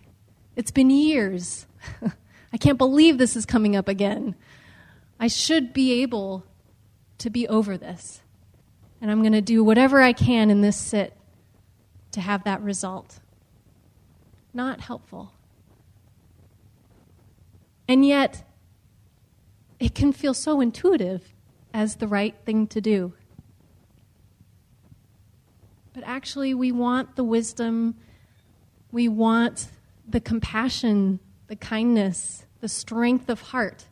[0.54, 1.66] It's been years.
[2.52, 4.34] I can't believe this is coming up again.
[5.18, 6.44] I should be able
[7.18, 8.20] to be over this.
[9.00, 11.16] and I'm going to do whatever I can in this sit
[12.12, 13.20] to have that result.
[14.54, 15.32] Not helpful.
[17.86, 18.42] And yet,
[19.78, 21.34] it can feel so intuitive
[21.74, 23.12] as the right thing to do.
[25.92, 27.96] But actually, we want the wisdom,
[28.92, 29.68] we want
[30.08, 33.86] the compassion, the kindness, the strength of heart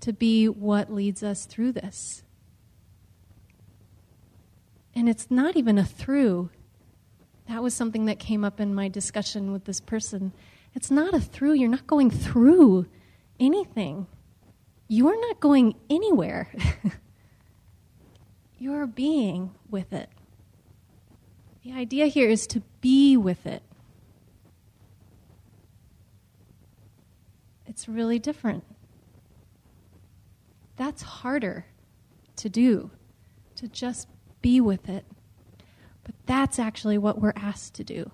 [0.00, 2.22] to be what leads us through this.
[4.94, 6.50] And it's not even a through.
[7.48, 10.32] That was something that came up in my discussion with this person.
[10.74, 11.54] It's not a through.
[11.54, 12.86] You're not going through
[13.40, 14.06] anything.
[14.88, 16.48] You're not going anywhere.
[18.58, 20.08] You're being with it.
[21.62, 23.62] The idea here is to be with it.
[27.66, 28.64] It's really different.
[30.76, 31.66] That's harder
[32.36, 32.90] to do,
[33.56, 34.08] to just
[34.42, 35.04] be with it.
[36.04, 38.10] But that's actually what we're asked to do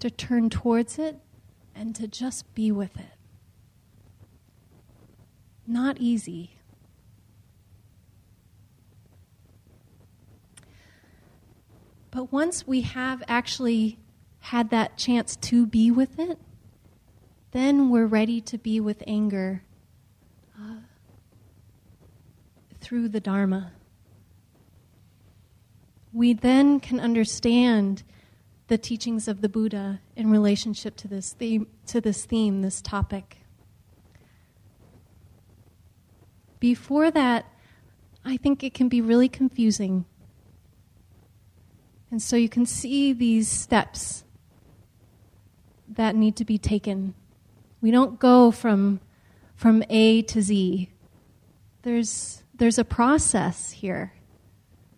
[0.00, 1.16] to turn towards it
[1.76, 3.11] and to just be with it.
[5.66, 6.56] Not easy.
[12.10, 13.98] But once we have actually
[14.40, 16.38] had that chance to be with it,
[17.52, 19.62] then we're ready to be with anger
[20.58, 20.80] uh,
[22.80, 23.72] through the Dharma.
[26.12, 28.02] We then can understand
[28.68, 33.41] the teachings of the Buddha in relationship to this theme, to this theme, this topic.
[36.62, 37.44] Before that,
[38.24, 40.04] I think it can be really confusing.
[42.08, 44.22] And so you can see these steps
[45.88, 47.14] that need to be taken
[47.80, 49.00] we don't go from,
[49.56, 50.88] from A to Z.
[51.82, 54.12] There's, there's a process here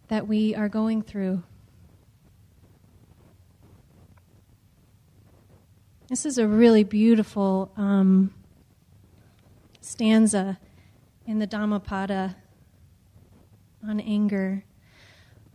[0.08, 1.42] that we are going through.
[6.10, 8.34] This is a really beautiful um,
[9.80, 10.58] stanza
[11.26, 12.36] in the Dhammapada
[13.86, 14.64] on anger.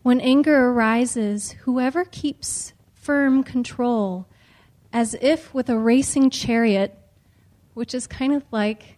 [0.01, 4.27] When anger arises, whoever keeps firm control,
[4.91, 6.95] as if with a racing chariot
[7.79, 8.97] which is kind of like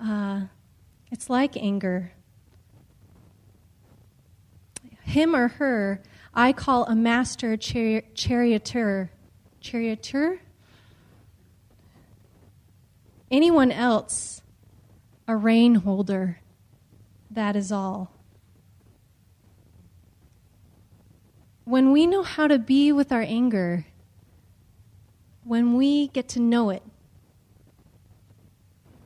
[0.00, 0.42] uh,
[1.10, 2.12] it's like anger.
[5.02, 9.10] Him or her, I call a master chari- charioteer.
[9.60, 10.40] Charioteer?
[13.28, 14.42] Anyone else,
[15.28, 16.40] a rein holder.
[17.30, 18.12] That is all.
[21.64, 23.86] When we know how to be with our anger,
[25.42, 26.82] when we get to know it,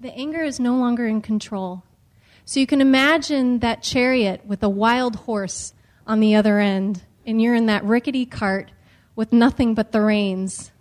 [0.00, 1.84] the anger is no longer in control.
[2.44, 5.72] So you can imagine that chariot with a wild horse
[6.06, 8.72] on the other end, and you're in that rickety cart
[9.14, 10.72] with nothing but the reins.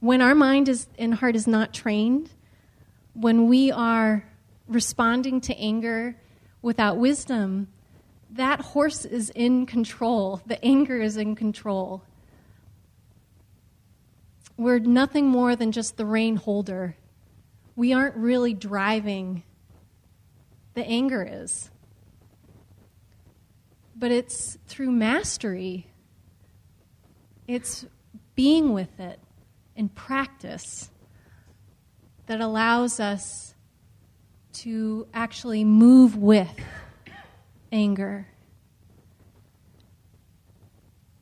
[0.00, 2.30] When our mind is, and heart is not trained,
[3.14, 4.24] when we are
[4.68, 6.16] responding to anger
[6.62, 7.68] without wisdom,
[8.30, 10.40] that horse is in control.
[10.46, 12.02] The anger is in control.
[14.56, 16.96] We're nothing more than just the rein holder
[17.76, 19.42] we aren't really driving.
[20.74, 21.70] The anger is.
[23.96, 25.86] But it's through mastery,
[27.46, 27.86] it's
[28.34, 29.20] being with it
[29.76, 30.90] in practice
[32.26, 33.54] that allows us
[34.52, 36.50] to actually move with
[37.72, 38.28] anger,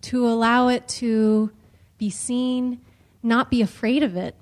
[0.03, 1.50] to allow it to
[1.98, 2.80] be seen,
[3.22, 4.34] not be afraid of it,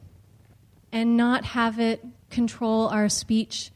[0.92, 3.70] and not have it control our speech,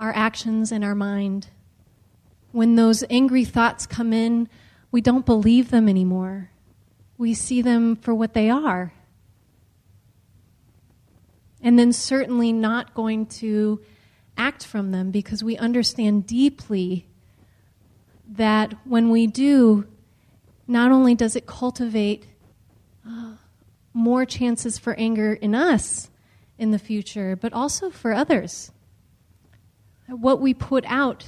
[0.00, 1.48] our actions, and our mind.
[2.52, 4.48] When those angry thoughts come in,
[4.90, 6.50] we don't believe them anymore.
[7.18, 8.92] We see them for what they are.
[11.64, 13.80] And then, certainly, not going to
[14.36, 17.06] act from them because we understand deeply
[18.28, 19.86] that when we do,
[20.66, 22.26] not only does it cultivate
[23.08, 23.32] uh,
[23.92, 26.10] more chances for anger in us,
[26.58, 28.70] in the future, but also for others.
[30.06, 31.24] What we put out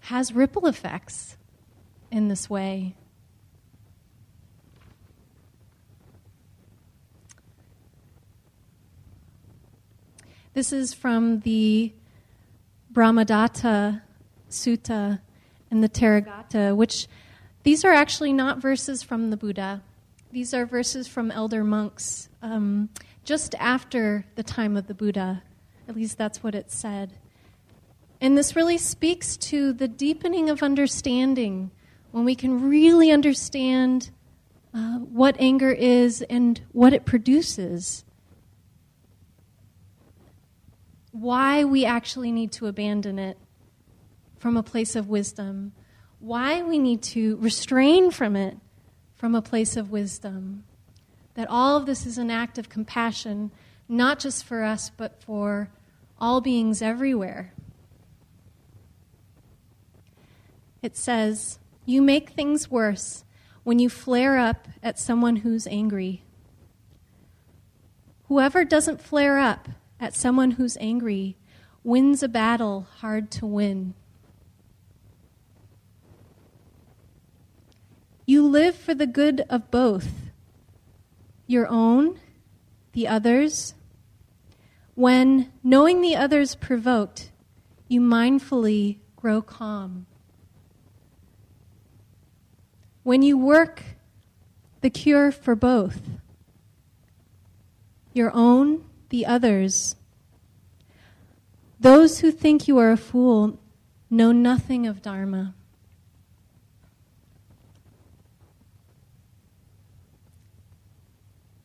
[0.00, 1.36] has ripple effects
[2.10, 2.94] in this way.
[10.58, 11.92] This is from the
[12.90, 14.02] Brahmadatta
[14.50, 15.20] Sutta
[15.70, 17.06] and the Therigatha, which
[17.62, 19.84] these are actually not verses from the Buddha.
[20.32, 22.28] These are verses from elder monks.
[22.42, 22.88] Um,
[23.22, 25.44] just after the time of the Buddha.
[25.88, 27.12] At least that's what it said.
[28.20, 31.70] And this really speaks to the deepening of understanding
[32.10, 34.10] when we can really understand
[34.74, 38.04] uh, what anger is and what it produces.
[41.20, 43.38] Why we actually need to abandon it
[44.38, 45.72] from a place of wisdom.
[46.20, 48.56] Why we need to restrain from it
[49.16, 50.62] from a place of wisdom.
[51.34, 53.50] That all of this is an act of compassion,
[53.88, 55.70] not just for us, but for
[56.20, 57.52] all beings everywhere.
[60.82, 63.24] It says, You make things worse
[63.64, 66.22] when you flare up at someone who's angry.
[68.28, 69.68] Whoever doesn't flare up
[70.00, 71.36] at someone who's angry
[71.82, 73.94] wins a battle hard to win.
[78.26, 80.08] You live for the good of both
[81.46, 82.20] your own,
[82.92, 83.74] the others.
[84.94, 87.32] When, knowing the others provoked,
[87.88, 90.06] you mindfully grow calm.
[93.02, 93.82] When you work
[94.82, 96.02] the cure for both,
[98.12, 99.96] your own, the others,
[101.80, 103.58] those who think you are a fool
[104.10, 105.54] know nothing of Dharma.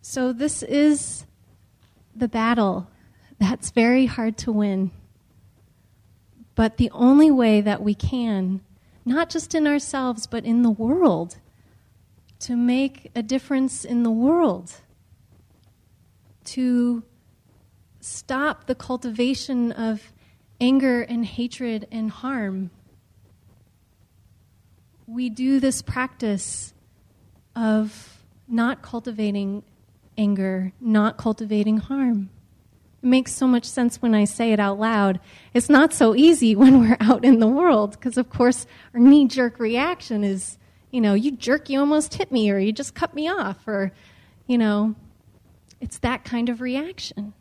[0.02, 1.26] So, this is
[2.16, 2.88] the battle
[3.40, 4.92] that's very hard to win.
[6.56, 8.62] But the only way that we can
[9.06, 11.38] not just in ourselves, but in the world,
[12.40, 14.72] to make a difference in the world,
[16.46, 17.04] to
[18.04, 20.12] stop the cultivation of
[20.60, 22.70] anger and hatred and harm.
[25.08, 26.74] We do this practice
[27.56, 29.64] of not cultivating
[30.18, 32.30] anger, not cultivating harm.
[33.02, 35.20] It makes so much sense when I say it out loud.
[35.54, 39.28] It's not so easy when we're out in the world because, of course, our knee
[39.28, 40.58] jerk reaction is,
[40.92, 43.92] you know, you jerk, you almost hit me, or you just cut me off, or,
[44.46, 44.96] you know,
[45.80, 47.34] it's that kind of reaction.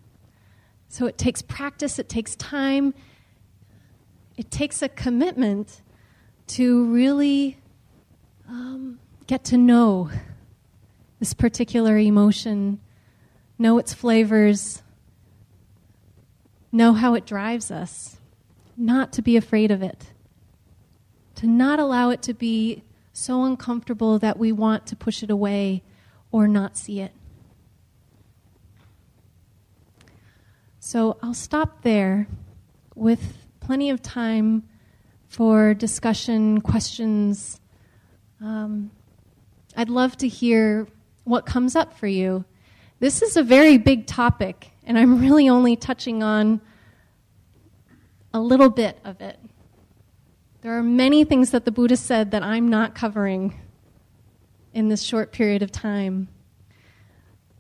[0.93, 2.93] So it takes practice, it takes time,
[4.37, 5.81] it takes a commitment
[6.49, 7.57] to really
[8.47, 10.11] um, get to know
[11.19, 12.79] this particular emotion,
[13.59, 14.83] know its flavors,
[16.71, 18.19] know how it drives us,
[18.77, 20.13] not to be afraid of it,
[21.37, 22.83] to not allow it to be
[23.15, 25.83] so uncomfortable that we want to push it away
[26.31, 27.15] or not see it.
[30.85, 32.27] So I'll stop there
[32.97, 34.65] with plenty of time
[35.29, 37.61] for discussion, questions.
[38.41, 38.91] Um,
[39.77, 40.89] I'd love to hear
[41.23, 42.45] what comes up for you.
[42.99, 46.61] This is a very big topic, and I'm really only touching on
[48.35, 49.39] a little bit of it.
[50.63, 53.55] There are many things that the Buddha said that I'm not covering
[54.75, 56.27] in this short period of time.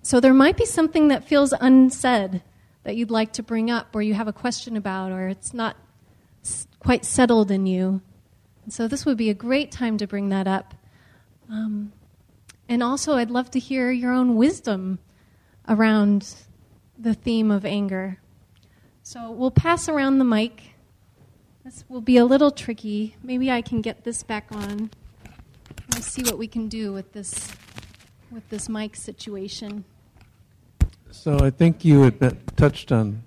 [0.02, 2.42] So there might be something that feels unsaid
[2.84, 5.76] that you'd like to bring up, or you have a question about, or it's not
[6.80, 8.02] quite settled in you.
[8.64, 10.74] And so this would be a great time to bring that up.
[11.50, 11.92] Um,
[12.68, 14.98] and also, I'd love to hear your own wisdom
[15.68, 16.34] around
[16.98, 18.18] the theme of anger.
[19.02, 20.74] So we'll pass around the mic.
[21.64, 23.16] This will be a little tricky.
[23.22, 24.90] Maybe I can get this back on.
[25.92, 27.52] We'll see what we can do with this
[28.30, 29.84] with this mic situation.
[31.12, 33.22] So I think you had touched on.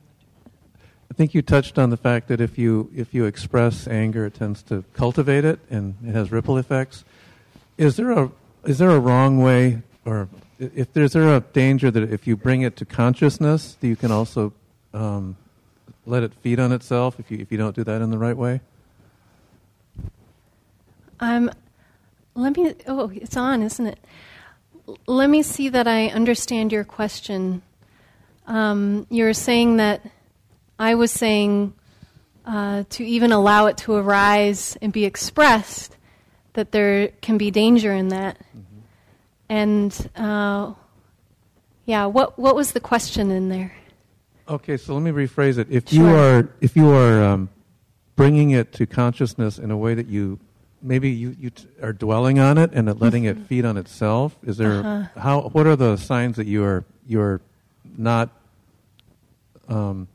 [1.10, 4.34] I think you touched on the fact that if you if you express anger, it
[4.34, 7.06] tends to cultivate it, and it has ripple effects.
[7.78, 8.32] Is there a
[8.66, 10.28] is there a wrong way, or
[10.60, 14.52] if there's there a danger that if you bring it to consciousness, you can also
[14.94, 15.38] um,
[16.08, 18.36] let it feed on itself if you if you don't do that in the right
[18.36, 18.62] way?
[21.20, 21.52] Um,
[22.34, 22.74] let me.
[22.88, 24.00] Oh, it's on, isn't it?
[25.06, 27.62] Let me see that I understand your question.
[28.48, 30.02] Um, you're saying that
[30.78, 31.74] I was saying
[32.46, 35.96] uh, to even allow it to arise and be expressed,
[36.54, 38.38] that there can be danger in that.
[38.38, 38.80] Mm-hmm.
[39.50, 40.74] And uh,
[41.86, 43.74] yeah, what what was the question in there?
[44.48, 45.68] Okay, so let me rephrase it.
[45.70, 46.00] If sure.
[46.00, 47.50] you are if you are um,
[48.16, 50.40] bringing it to consciousness in a way that you
[50.82, 53.42] maybe you, you t- are dwelling on it and letting mm-hmm.
[53.42, 55.20] it feed on itself, is there uh-huh.
[55.20, 57.42] how what are the signs that you are you're
[57.98, 58.30] not
[59.68, 60.08] um,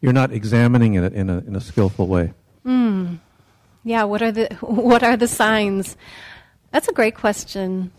[0.00, 2.32] you're not examining it in a in a skillful way?
[2.64, 3.18] Mm.
[3.84, 5.96] Yeah, what are the what are the signs?
[6.70, 7.90] That's a great question.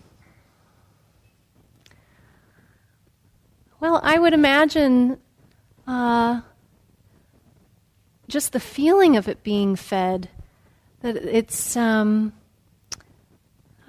[3.80, 5.18] Well, I would imagine
[5.88, 6.42] uh,
[8.28, 10.30] just the feeling of it being fed,
[11.02, 12.34] that it's um,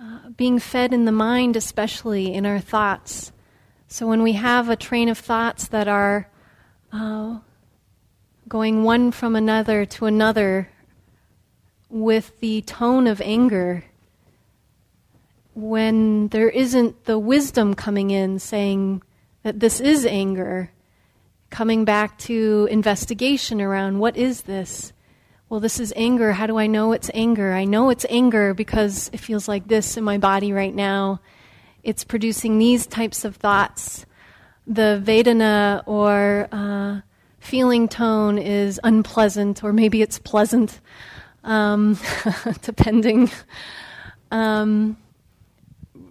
[0.00, 3.32] uh, being fed in the mind, especially in our thoughts.
[3.92, 6.28] So when we have a train of thoughts that are
[6.92, 7.40] uh,
[8.48, 10.70] going one from another to another
[11.88, 13.84] with the tone of anger,
[15.54, 19.02] when there isn't the wisdom coming in saying
[19.42, 20.70] that this is anger,
[21.50, 24.92] coming back to investigation around what is this?
[25.48, 26.30] Well, this is anger.
[26.30, 27.54] How do I know it's anger?
[27.54, 31.20] I know it's anger because it feels like this in my body right now.
[31.82, 34.06] It's producing these types of thoughts.
[34.66, 37.00] The Vedana or uh,
[37.40, 40.80] feeling tone is unpleasant, or maybe it's pleasant,
[41.42, 41.98] um,
[42.62, 43.30] depending.
[44.30, 44.96] Um,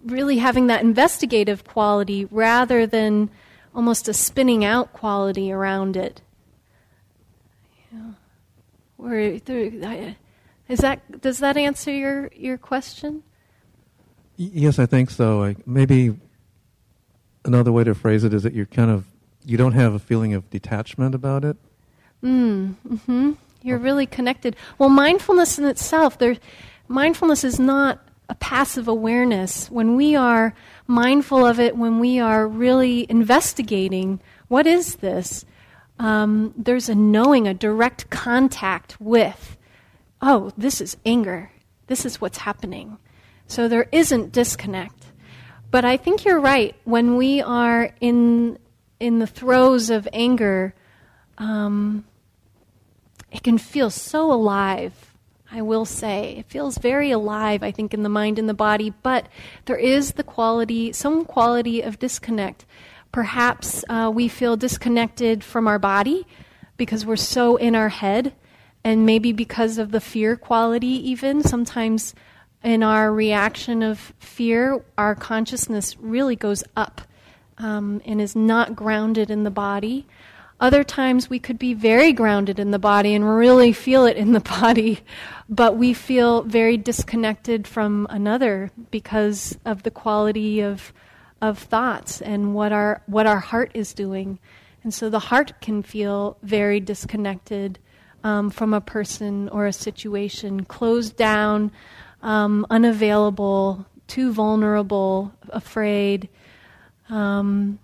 [0.04, 3.30] really having that investigative quality rather than
[3.74, 6.22] almost a spinning out quality around it.
[7.92, 8.12] Yeah.
[8.96, 9.18] Where
[10.68, 11.20] is that?
[11.20, 13.22] Does that answer your your question?
[14.42, 15.54] Yes, I think so.
[15.66, 16.16] Maybe
[17.44, 19.04] another way to phrase it is that you're kind of
[19.44, 21.58] you don't have a feeling of detachment about it.
[22.24, 22.74] Mm,
[23.04, 24.56] hmm You're really connected.
[24.78, 26.38] Well, mindfulness in itself, there,
[26.88, 30.54] mindfulness is not a passive awareness, when we are
[30.86, 35.44] mindful of it, when we are really investigating what is this,
[35.98, 39.58] um, there's a knowing, a direct contact with,
[40.22, 41.50] oh, this is anger.
[41.88, 42.96] This is what's happening.
[43.50, 45.06] So there isn't disconnect.
[45.70, 46.74] But I think you're right.
[46.84, 48.58] When we are in
[48.98, 50.74] in the throes of anger,
[51.38, 52.04] um,
[53.30, 55.10] it can feel so alive
[55.52, 56.36] I will say.
[56.38, 59.26] It feels very alive, I think, in the mind and the body, but
[59.64, 62.66] there is the quality, some quality of disconnect.
[63.10, 66.24] Perhaps uh, we feel disconnected from our body
[66.76, 68.32] because we're so in our head,
[68.84, 71.42] and maybe because of the fear quality, even.
[71.42, 72.14] Sometimes
[72.62, 77.02] in our reaction of fear, our consciousness really goes up
[77.58, 80.06] um, and is not grounded in the body.
[80.60, 84.32] Other times we could be very grounded in the body and really feel it in
[84.32, 85.00] the body,
[85.48, 90.92] but we feel very disconnected from another because of the quality of
[91.40, 94.38] of thoughts and what our what our heart is doing.
[94.82, 97.78] And so the heart can feel very disconnected
[98.22, 101.70] um, from a person or a situation, closed down,
[102.22, 106.28] um, unavailable, too vulnerable, afraid.
[107.08, 107.78] Um,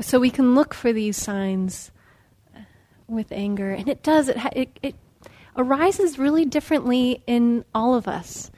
[0.00, 1.90] so we can look for these signs
[3.06, 4.28] with anger, and it does.
[4.28, 4.94] It it, it
[5.56, 8.50] arises really differently in all of us.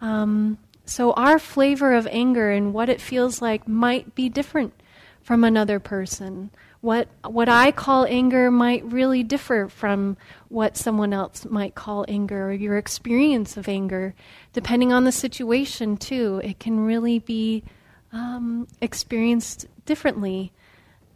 [0.00, 4.74] Um, so our flavor of anger and what it feels like might be different
[5.22, 6.50] from another person.
[6.80, 10.16] What what I call anger might really differ from
[10.52, 14.14] what someone else might call anger or your experience of anger,
[14.52, 16.42] depending on the situation too.
[16.44, 17.64] It can really be
[18.12, 20.52] um, experienced differently.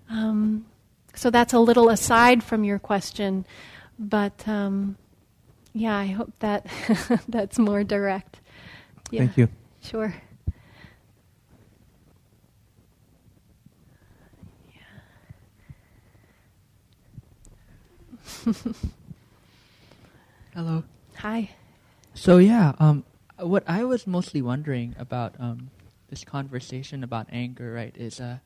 [0.09, 0.65] Um,
[1.15, 3.45] so that's a little aside from your question,
[3.99, 4.97] but um,
[5.75, 6.67] yeah, I hope that
[7.29, 8.41] that's more direct.
[9.11, 9.21] Yeah.
[9.21, 9.49] Thank you.
[9.83, 10.15] Sure.
[20.57, 20.85] Hello.
[21.19, 21.51] Hi.
[22.15, 23.05] So yeah, um,
[23.37, 25.69] what I was mostly wondering about um,
[26.09, 28.39] this conversation about anger, right, is uh,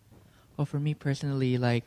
[0.56, 1.84] well, for me personally, like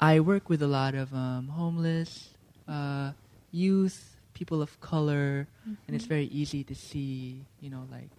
[0.00, 2.30] I work with a lot of um, homeless
[2.66, 3.12] uh,
[3.52, 5.74] youth, people of color, mm-hmm.
[5.86, 6.14] and it's mm-hmm.
[6.14, 8.10] very easy to see, you know, like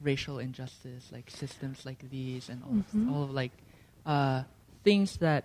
[0.00, 3.12] racial injustice, like systems like these, and all, mm-hmm.
[3.12, 3.52] all of like
[4.06, 4.44] uh,
[4.84, 5.44] things that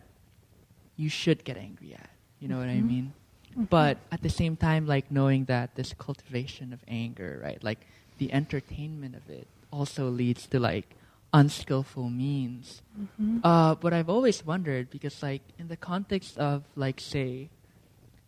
[0.96, 2.10] you should get angry at.
[2.40, 2.64] You know mm-hmm.
[2.64, 2.88] what I mm-hmm.
[2.88, 3.14] mean?
[3.60, 3.68] Mm-hmm.
[3.68, 7.80] But at the same time, like knowing that this cultivation of anger, right, like
[8.18, 10.96] the entertainment of it, also leads to like
[11.34, 12.82] unskillful means.
[12.98, 13.40] Mm-hmm.
[13.44, 17.50] Uh, but I've always wondered because, like, in the context of, like, say,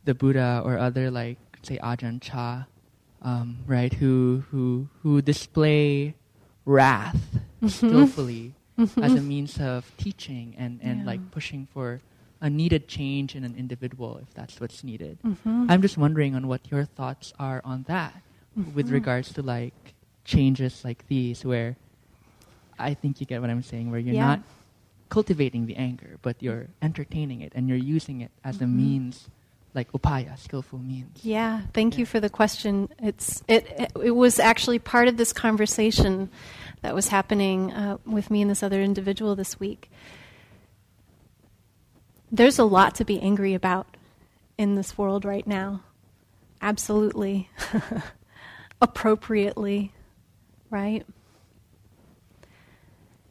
[0.06, 2.66] the Buddha or other, like, say, Ajahn Chah,
[3.22, 6.16] um, right, who who who display
[6.66, 7.22] wrath
[7.62, 7.68] mm-hmm.
[7.68, 9.04] skillfully mm-hmm.
[9.04, 11.06] as a means of teaching and and yeah.
[11.06, 12.02] like pushing for
[12.42, 15.20] a needed change in an individual if that's what's needed.
[15.24, 15.68] Mm-hmm.
[15.70, 18.16] I'm just wondering on what your thoughts are on that
[18.56, 18.96] with mm-hmm.
[18.96, 19.94] regards to like
[20.26, 21.78] changes like these where
[22.80, 24.28] I think you get what I'm saying, where you're yeah.
[24.28, 24.40] not
[25.10, 28.66] cultivating the anger, but you're entertaining it and you're using it as mm-hmm.
[28.66, 29.30] a means
[29.74, 31.24] like upaya, skillful means.
[31.24, 32.00] Yeah, thank yeah.
[32.00, 32.90] you for the question.
[33.00, 36.30] It's it, it, it was actually part of this conversation
[36.82, 39.90] that was happening uh, with me and this other individual this week.
[42.32, 43.98] There's a lot to be angry about
[44.58, 45.84] in this world right now.
[46.62, 47.50] Absolutely.
[48.82, 49.92] Appropriately,
[50.70, 51.06] right?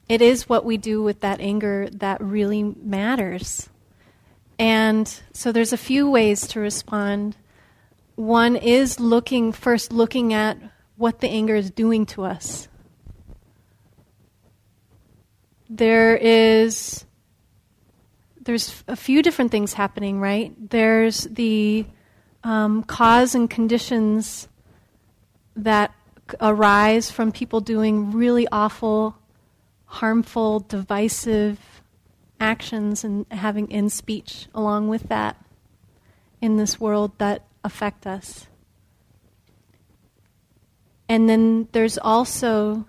[0.09, 3.71] It is what we do with that anger that really matters.
[4.59, 7.37] And so there's a few ways to respond.
[8.17, 10.59] One is looking, first looking at
[10.97, 12.69] what the anger is doing to us.
[15.71, 17.07] There is
[18.41, 20.55] there's a few different things happening, right?
[20.71, 21.87] There's the
[22.43, 24.49] um, cause and conditions
[25.57, 25.95] that
[26.41, 29.17] arise from people doing really awful,
[29.85, 31.83] harmful, divisive
[32.41, 35.37] actions and having in speech along with that
[36.41, 38.47] in this world that affect us.
[41.09, 42.87] And then there's also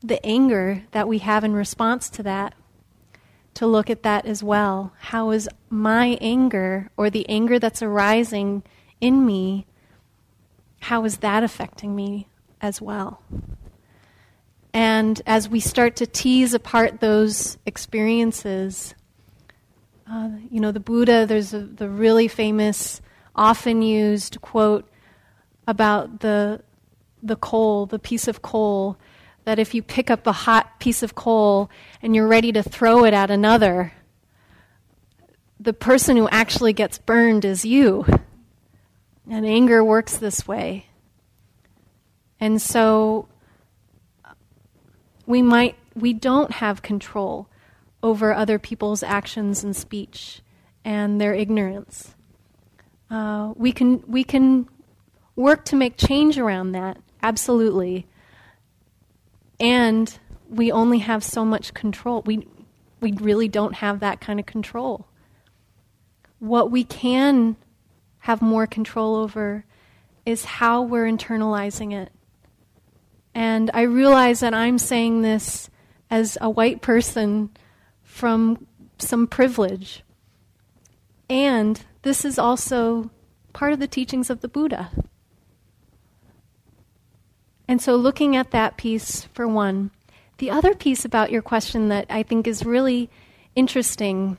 [0.00, 2.54] the anger that we have in response to that
[3.54, 4.92] to look at that as well.
[4.98, 8.62] How is my anger or the anger that's arising
[9.00, 9.66] in me,
[10.80, 12.28] how is that affecting me
[12.60, 13.22] as well?
[14.72, 18.94] And as we start to tease apart those experiences,
[20.10, 23.00] uh, you know, the Buddha, there's a, the really famous,
[23.36, 24.88] often used quote
[25.66, 26.62] about the,
[27.22, 28.98] the coal, the piece of coal
[29.44, 31.70] that if you pick up a hot piece of coal
[32.02, 33.92] and you're ready to throw it at another,
[35.60, 38.04] the person who actually gets burned is you.
[39.30, 40.86] And anger works this way.
[42.40, 43.28] And so
[45.26, 47.48] we might we don't have control
[48.02, 50.42] over other people's actions and speech
[50.84, 52.14] and their ignorance.
[53.10, 54.68] Uh, we can we can
[55.36, 58.06] work to make change around that absolutely
[59.60, 62.22] and we only have so much control.
[62.22, 62.46] We,
[63.00, 65.06] we really don't have that kind of control.
[66.38, 67.56] What we can
[68.20, 69.64] have more control over
[70.26, 72.10] is how we're internalizing it.
[73.34, 75.68] And I realize that I'm saying this
[76.10, 77.50] as a white person
[78.02, 78.66] from
[78.98, 80.02] some privilege.
[81.28, 83.10] And this is also
[83.52, 84.90] part of the teachings of the Buddha.
[87.66, 89.90] And so, looking at that piece for one,
[90.38, 93.08] the other piece about your question that I think is really
[93.54, 94.36] interesting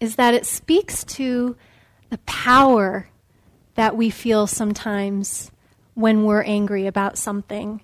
[0.00, 1.56] is that it speaks to
[2.10, 3.08] the power
[3.74, 5.50] that we feel sometimes
[5.94, 7.80] when we're angry about something,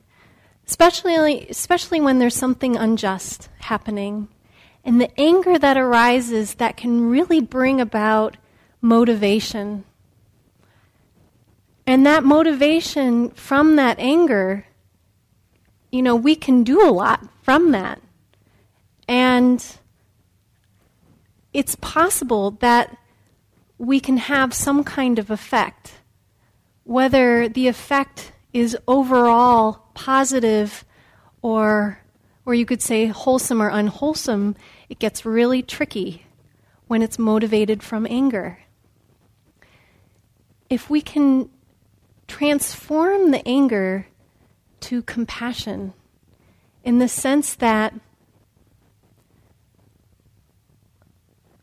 [0.67, 4.29] especially, especially when there's something unjust happening.
[4.85, 8.37] And the anger that arises that can really bring about
[8.81, 9.85] motivation
[11.87, 14.67] and that motivation from that anger,
[15.91, 18.01] you know, we can do a lot from that.
[19.09, 19.65] And
[21.53, 22.97] it's possible that
[23.79, 25.95] we can have some kind of effect.
[26.85, 30.85] Whether the effect is overall positive
[31.43, 31.99] or,
[32.47, 34.55] or you could say wholesome or unwholesome,
[34.89, 36.27] it gets really tricky
[36.87, 38.59] when it's motivated from anger.
[40.71, 41.51] If we can
[42.33, 44.07] transform the anger
[44.81, 45.93] to compassion
[46.83, 47.93] in the sense that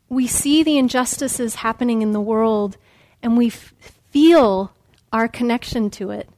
[0.08, 2.76] we see the injustices happening in the world
[3.20, 3.74] and we f-
[4.10, 4.72] feel
[5.12, 6.28] our connection to it.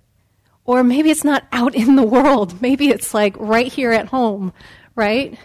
[0.65, 4.55] Or maybe it's not out in the world, maybe it's like right here at home,
[4.97, 5.39] right?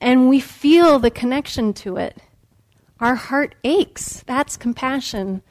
[0.00, 2.18] And we feel the connection to it.
[2.98, 4.24] Our heart aches.
[4.26, 5.42] That's compassion.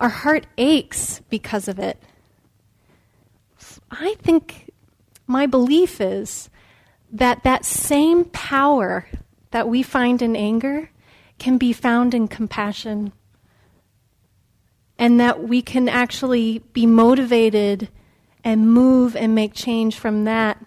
[0.00, 2.02] Our heart aches because of it.
[3.90, 4.72] I think
[5.26, 6.48] my belief is
[7.12, 9.06] that that same power
[9.50, 10.90] that we find in anger
[11.38, 13.12] can be found in compassion.
[14.98, 17.90] And that we can actually be motivated
[18.42, 20.64] and move and make change from that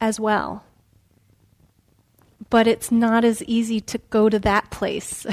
[0.00, 0.64] as well.
[2.50, 5.26] But it's not as easy to go to that place.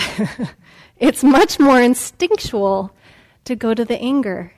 [0.97, 2.93] it's much more instinctual
[3.46, 4.54] to go to the anger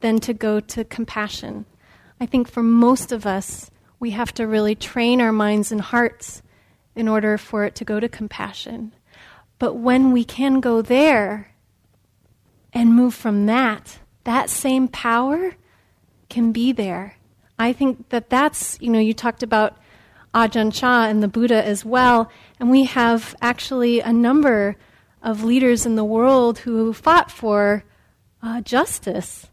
[0.00, 1.64] than to go to compassion.
[2.20, 3.70] I think for most of us,
[4.00, 6.42] we have to really train our minds and hearts
[6.94, 8.92] in order for it to go to compassion.
[9.58, 11.54] But when we can go there
[12.72, 15.54] and move from that, that same power
[16.28, 17.16] can be there.
[17.58, 19.76] I think that that's, you know, you talked about
[20.34, 24.76] Ajahn Chah and the Buddha as well, and we have actually a number
[25.22, 27.84] of leaders in the world who fought for
[28.44, 29.46] uh, justice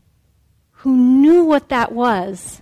[0.71, 2.61] who knew what that was.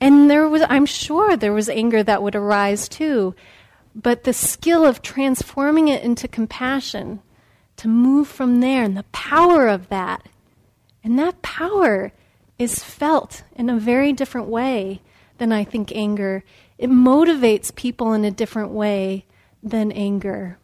[0.00, 3.34] And there was, I'm sure there was anger that would arise too.
[3.94, 7.20] But the skill of transforming it into compassion,
[7.76, 10.26] to move from there and the power of that.
[11.04, 12.12] And that power
[12.58, 15.00] is felt in a very different way
[15.38, 16.42] than I think anger.
[16.76, 19.26] It motivates people in a different way
[19.62, 20.58] than anger.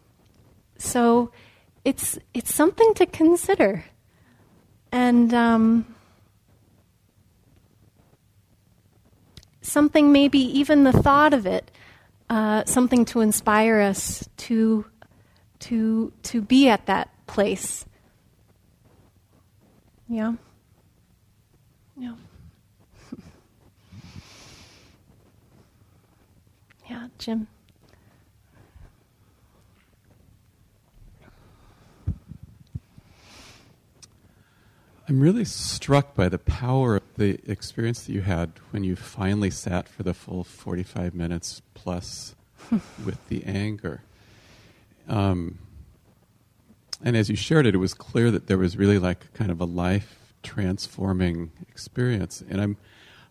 [0.76, 1.30] So
[1.84, 3.84] it's it's something to consider,
[4.94, 5.84] and um,
[9.60, 11.72] something maybe even the thought of it,
[12.30, 14.84] uh, something to inspire us to
[15.58, 17.84] to to be at that place.
[20.08, 20.34] Yeah.
[21.96, 22.14] Yeah.
[26.88, 27.48] yeah, Jim.
[35.06, 39.50] I'm really struck by the power of the experience that you had when you finally
[39.50, 42.34] sat for the full 45 minutes plus
[43.04, 44.00] with the anger.
[45.06, 45.58] Um,
[47.02, 49.60] and as you shared it, it was clear that there was really like kind of
[49.60, 52.42] a life transforming experience.
[52.48, 52.78] And I'm,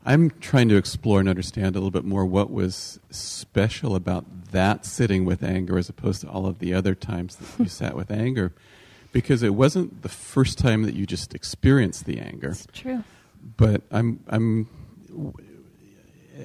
[0.06, 4.86] I'm trying to explore and understand a little bit more what was special about that
[4.86, 8.12] sitting with anger as opposed to all of the other times that you sat with
[8.12, 8.54] anger
[9.14, 12.50] because it wasn't the first time that you just experienced the anger.
[12.50, 13.04] It's true.
[13.56, 14.68] But I'm I'm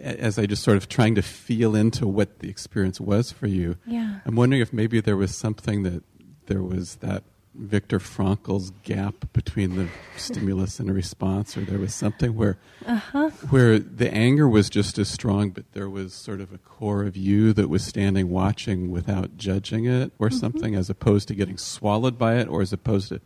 [0.02, 3.76] as I just sort of trying to feel into what the experience was for you.
[3.86, 4.20] Yeah.
[4.24, 6.04] I'm wondering if maybe there was something that
[6.46, 7.24] there was that
[7.58, 12.56] Viktor Frankl's gap between the stimulus and the response, or there was something where
[12.86, 13.30] uh-huh.
[13.50, 17.16] where the anger was just as strong, but there was sort of a core of
[17.16, 20.38] you that was standing watching without judging it, or mm-hmm.
[20.38, 23.20] something, as opposed to getting swallowed by it, or as opposed to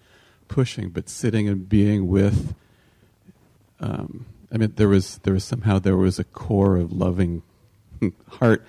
[0.48, 2.54] pushing, but sitting and being with.
[3.80, 7.42] Um, I mean, there was there was somehow there was a core of loving
[8.28, 8.64] heart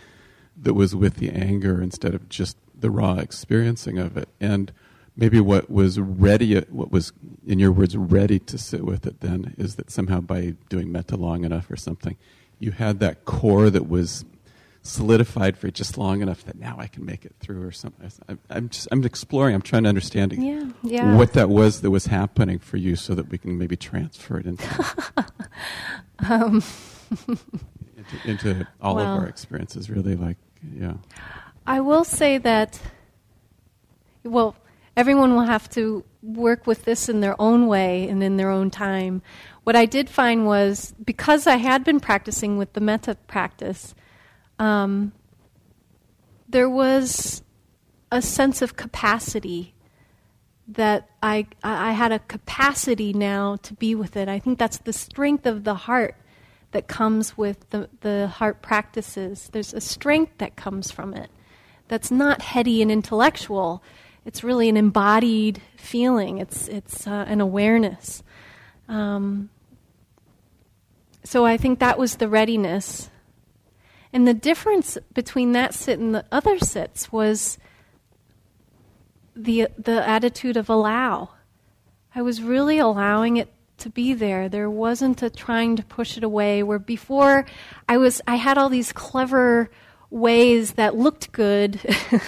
[0.62, 4.74] that was with the anger instead of just the raw experiencing of it, and
[5.16, 7.14] maybe what was ready, what was,
[7.46, 11.16] in your words, ready to sit with it then is that somehow by doing metta
[11.16, 12.18] long enough or something,
[12.60, 14.26] you had that core that was
[14.82, 18.12] solidified for just long enough that now I can make it through or something.
[18.50, 21.16] I'm just, I'm exploring, I'm trying to understand yeah, yeah.
[21.16, 24.46] what that was that was happening for you so that we can maybe transfer it
[24.46, 24.96] into,
[26.30, 26.64] um.
[27.98, 30.38] into, into, all well, of our experiences, really like,
[30.76, 30.96] yeah.
[31.66, 32.82] I will say that,
[34.26, 34.56] well,
[34.96, 38.70] everyone will have to work with this in their own way and in their own
[38.70, 39.22] time.
[39.64, 43.96] What I did find was because I had been practicing with the metta practice,
[44.60, 45.12] um,
[46.48, 47.42] there was
[48.12, 49.74] a sense of capacity
[50.68, 54.30] that I I had a capacity now to be with it.
[54.30, 56.16] I think that's the strength of the heart
[56.72, 59.50] that comes with the, the heart practices.
[59.52, 61.30] There's a strength that comes from it
[61.88, 63.84] that's not heady and intellectual
[64.26, 66.38] it's really an embodied feeling.
[66.38, 68.24] It's it's uh, an awareness.
[68.88, 69.50] Um,
[71.24, 73.10] so I think that was the readiness,
[74.12, 77.58] and the difference between that sit and the other sits was
[79.36, 81.30] the the attitude of allow.
[82.16, 84.48] I was really allowing it to be there.
[84.48, 86.64] There wasn't a trying to push it away.
[86.64, 87.46] Where before
[87.90, 89.70] I was, I had all these clever
[90.10, 91.80] ways that looked good.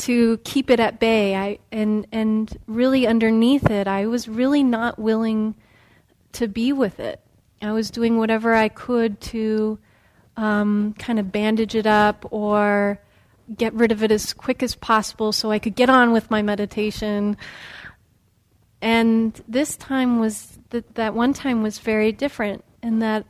[0.00, 1.34] to keep it at bay.
[1.34, 5.54] I and and really underneath it, I was really not willing
[6.32, 7.20] to be with it.
[7.60, 9.78] I was doing whatever I could to
[10.36, 13.00] um, kind of bandage it up or
[13.56, 16.42] get rid of it as quick as possible so I could get on with my
[16.42, 17.36] meditation.
[18.80, 23.26] And this time was that that one time was very different in that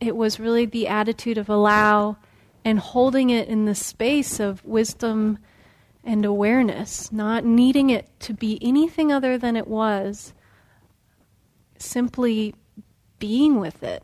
[0.00, 2.16] it was really the attitude of allow
[2.64, 5.38] and holding it in the space of wisdom
[6.04, 10.32] and awareness, not needing it to be anything other than it was,
[11.78, 12.54] simply
[13.18, 14.02] being with it.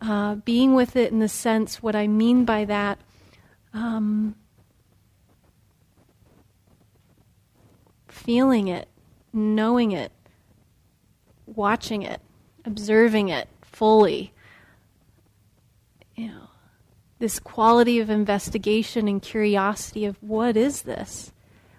[0.00, 2.98] Uh, being with it in the sense, what I mean by that,
[3.74, 4.34] um,
[8.08, 8.88] feeling it,
[9.32, 10.10] knowing it,
[11.46, 12.20] watching it,
[12.64, 14.32] observing it fully.
[16.14, 16.49] You know,
[17.20, 21.32] this quality of investigation and curiosity of what is this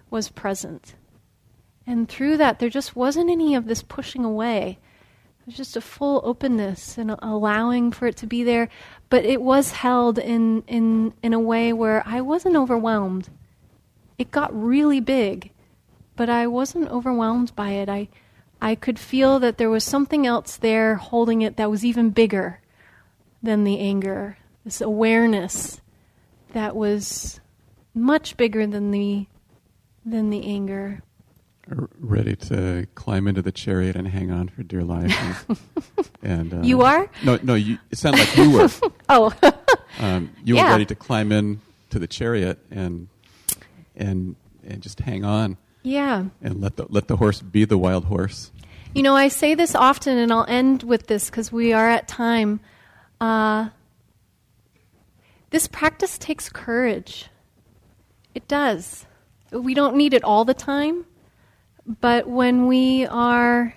[0.08, 0.94] was present.
[1.86, 4.78] And through that, there just wasn't any of this pushing away.
[5.40, 8.68] It was just a full openness and allowing for it to be there.
[9.10, 13.28] But it was held in, in, in a way where I wasn't overwhelmed.
[14.18, 15.50] It got really big,
[16.14, 17.88] but I wasn't overwhelmed by it.
[17.88, 18.08] I,
[18.60, 22.60] I could feel that there was something else there holding it that was even bigger
[23.42, 25.80] than the anger, this awareness
[26.52, 27.40] that was
[27.94, 29.26] much bigger than the
[30.04, 31.02] than the anger.
[32.00, 35.12] ready to climb into the chariot and hang on for dear life.
[35.48, 35.58] And,
[36.22, 37.08] and uh, You are?
[37.24, 37.54] No, no.
[37.54, 38.68] You, it sounded like you were.
[39.08, 39.32] Oh,
[39.98, 40.64] Um, you Yeah.
[40.64, 41.60] were ready to climb in
[41.90, 43.08] to the chariot and
[43.94, 44.36] and
[44.66, 46.24] and just hang on yeah.
[46.40, 48.50] and let the let the horse be the wild horse.
[48.94, 52.08] You know, I say this often, and I'll end with this because we are at
[52.08, 52.60] time.
[53.20, 53.68] Uh,
[55.52, 57.28] this practice takes courage.
[58.34, 59.06] It does.
[59.52, 61.04] We don't need it all the time,
[62.00, 63.74] but when we are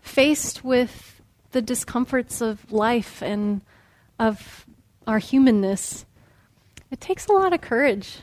[0.00, 1.20] faced with
[1.50, 3.60] the discomforts of life and
[4.20, 4.64] of
[5.04, 6.06] our humanness,
[6.92, 8.18] it takes a lot of courage.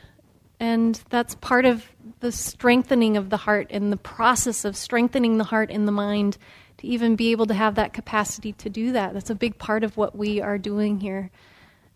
[0.58, 1.84] And that's part of
[2.20, 6.38] the strengthening of the heart and the process of strengthening the heart and the mind
[6.78, 9.12] to even be able to have that capacity to do that.
[9.12, 11.30] That's a big part of what we are doing here.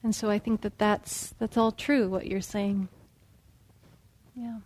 [0.03, 2.89] And so I think that that's, that's all true, what you're saying.
[4.35, 4.59] Yeah.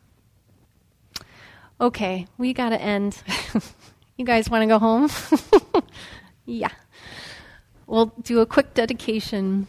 [1.81, 3.23] Okay, we got to end.
[4.17, 5.11] you guys want to go home?
[6.47, 6.71] yeah.
[7.87, 9.67] We'll do a quick dedication.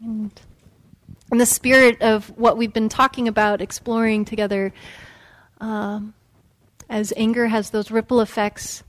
[0.00, 0.30] And
[1.30, 4.72] in the spirit of what we've been talking about, exploring together,
[5.60, 6.14] um,
[6.88, 8.82] as anger has those ripple effects,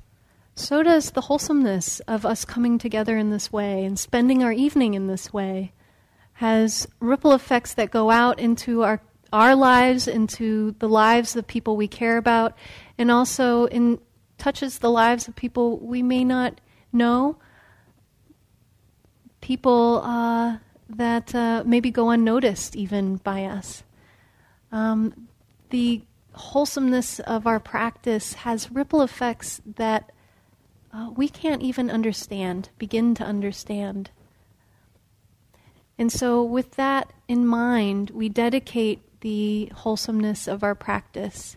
[0.56, 4.94] so does the wholesomeness of us coming together in this way and spending our evening
[4.94, 5.72] in this way
[6.44, 9.00] has ripple effects that go out into our
[9.32, 12.54] our lives, into the lives of people we care about,
[12.98, 13.98] and also in
[14.38, 16.60] touches the lives of people we may not
[16.92, 17.38] know,
[19.40, 20.58] people uh,
[20.90, 23.84] that uh, maybe go unnoticed even by us.
[24.70, 25.30] Um,
[25.70, 26.02] the
[26.34, 30.12] wholesomeness of our practice has ripple effects that
[30.92, 34.12] uh, we can't even understand, begin to understand.
[35.98, 41.56] And so, with that in mind, we dedicate the wholesomeness of our practice,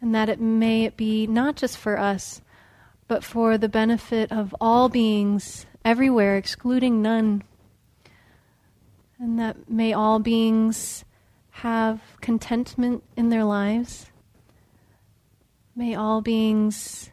[0.00, 2.40] and that it may it be not just for us,
[3.08, 7.42] but for the benefit of all beings everywhere, excluding none.
[9.18, 11.04] And that may all beings
[11.50, 14.06] have contentment in their lives.
[15.76, 17.10] May all beings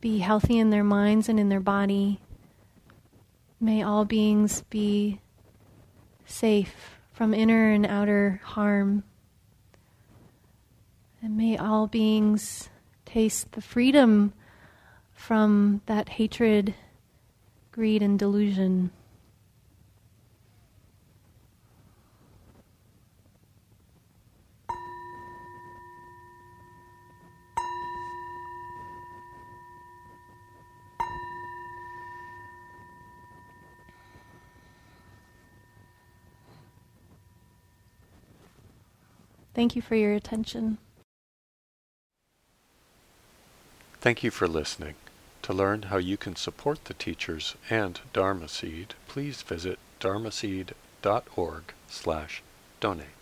[0.00, 2.20] be healthy in their minds and in their body.
[3.60, 5.20] May all beings be
[6.32, 9.04] safe from inner and outer harm.
[11.22, 12.68] And may all beings
[13.04, 14.32] taste the freedom
[15.12, 16.74] from that hatred,
[17.70, 18.90] greed, and delusion.
[39.54, 40.78] Thank you for your attention.
[44.00, 44.94] Thank you for listening.
[45.42, 52.42] To learn how you can support the teachers and Dharma Seed, please visit dharmaseed.org slash
[52.80, 53.21] donate.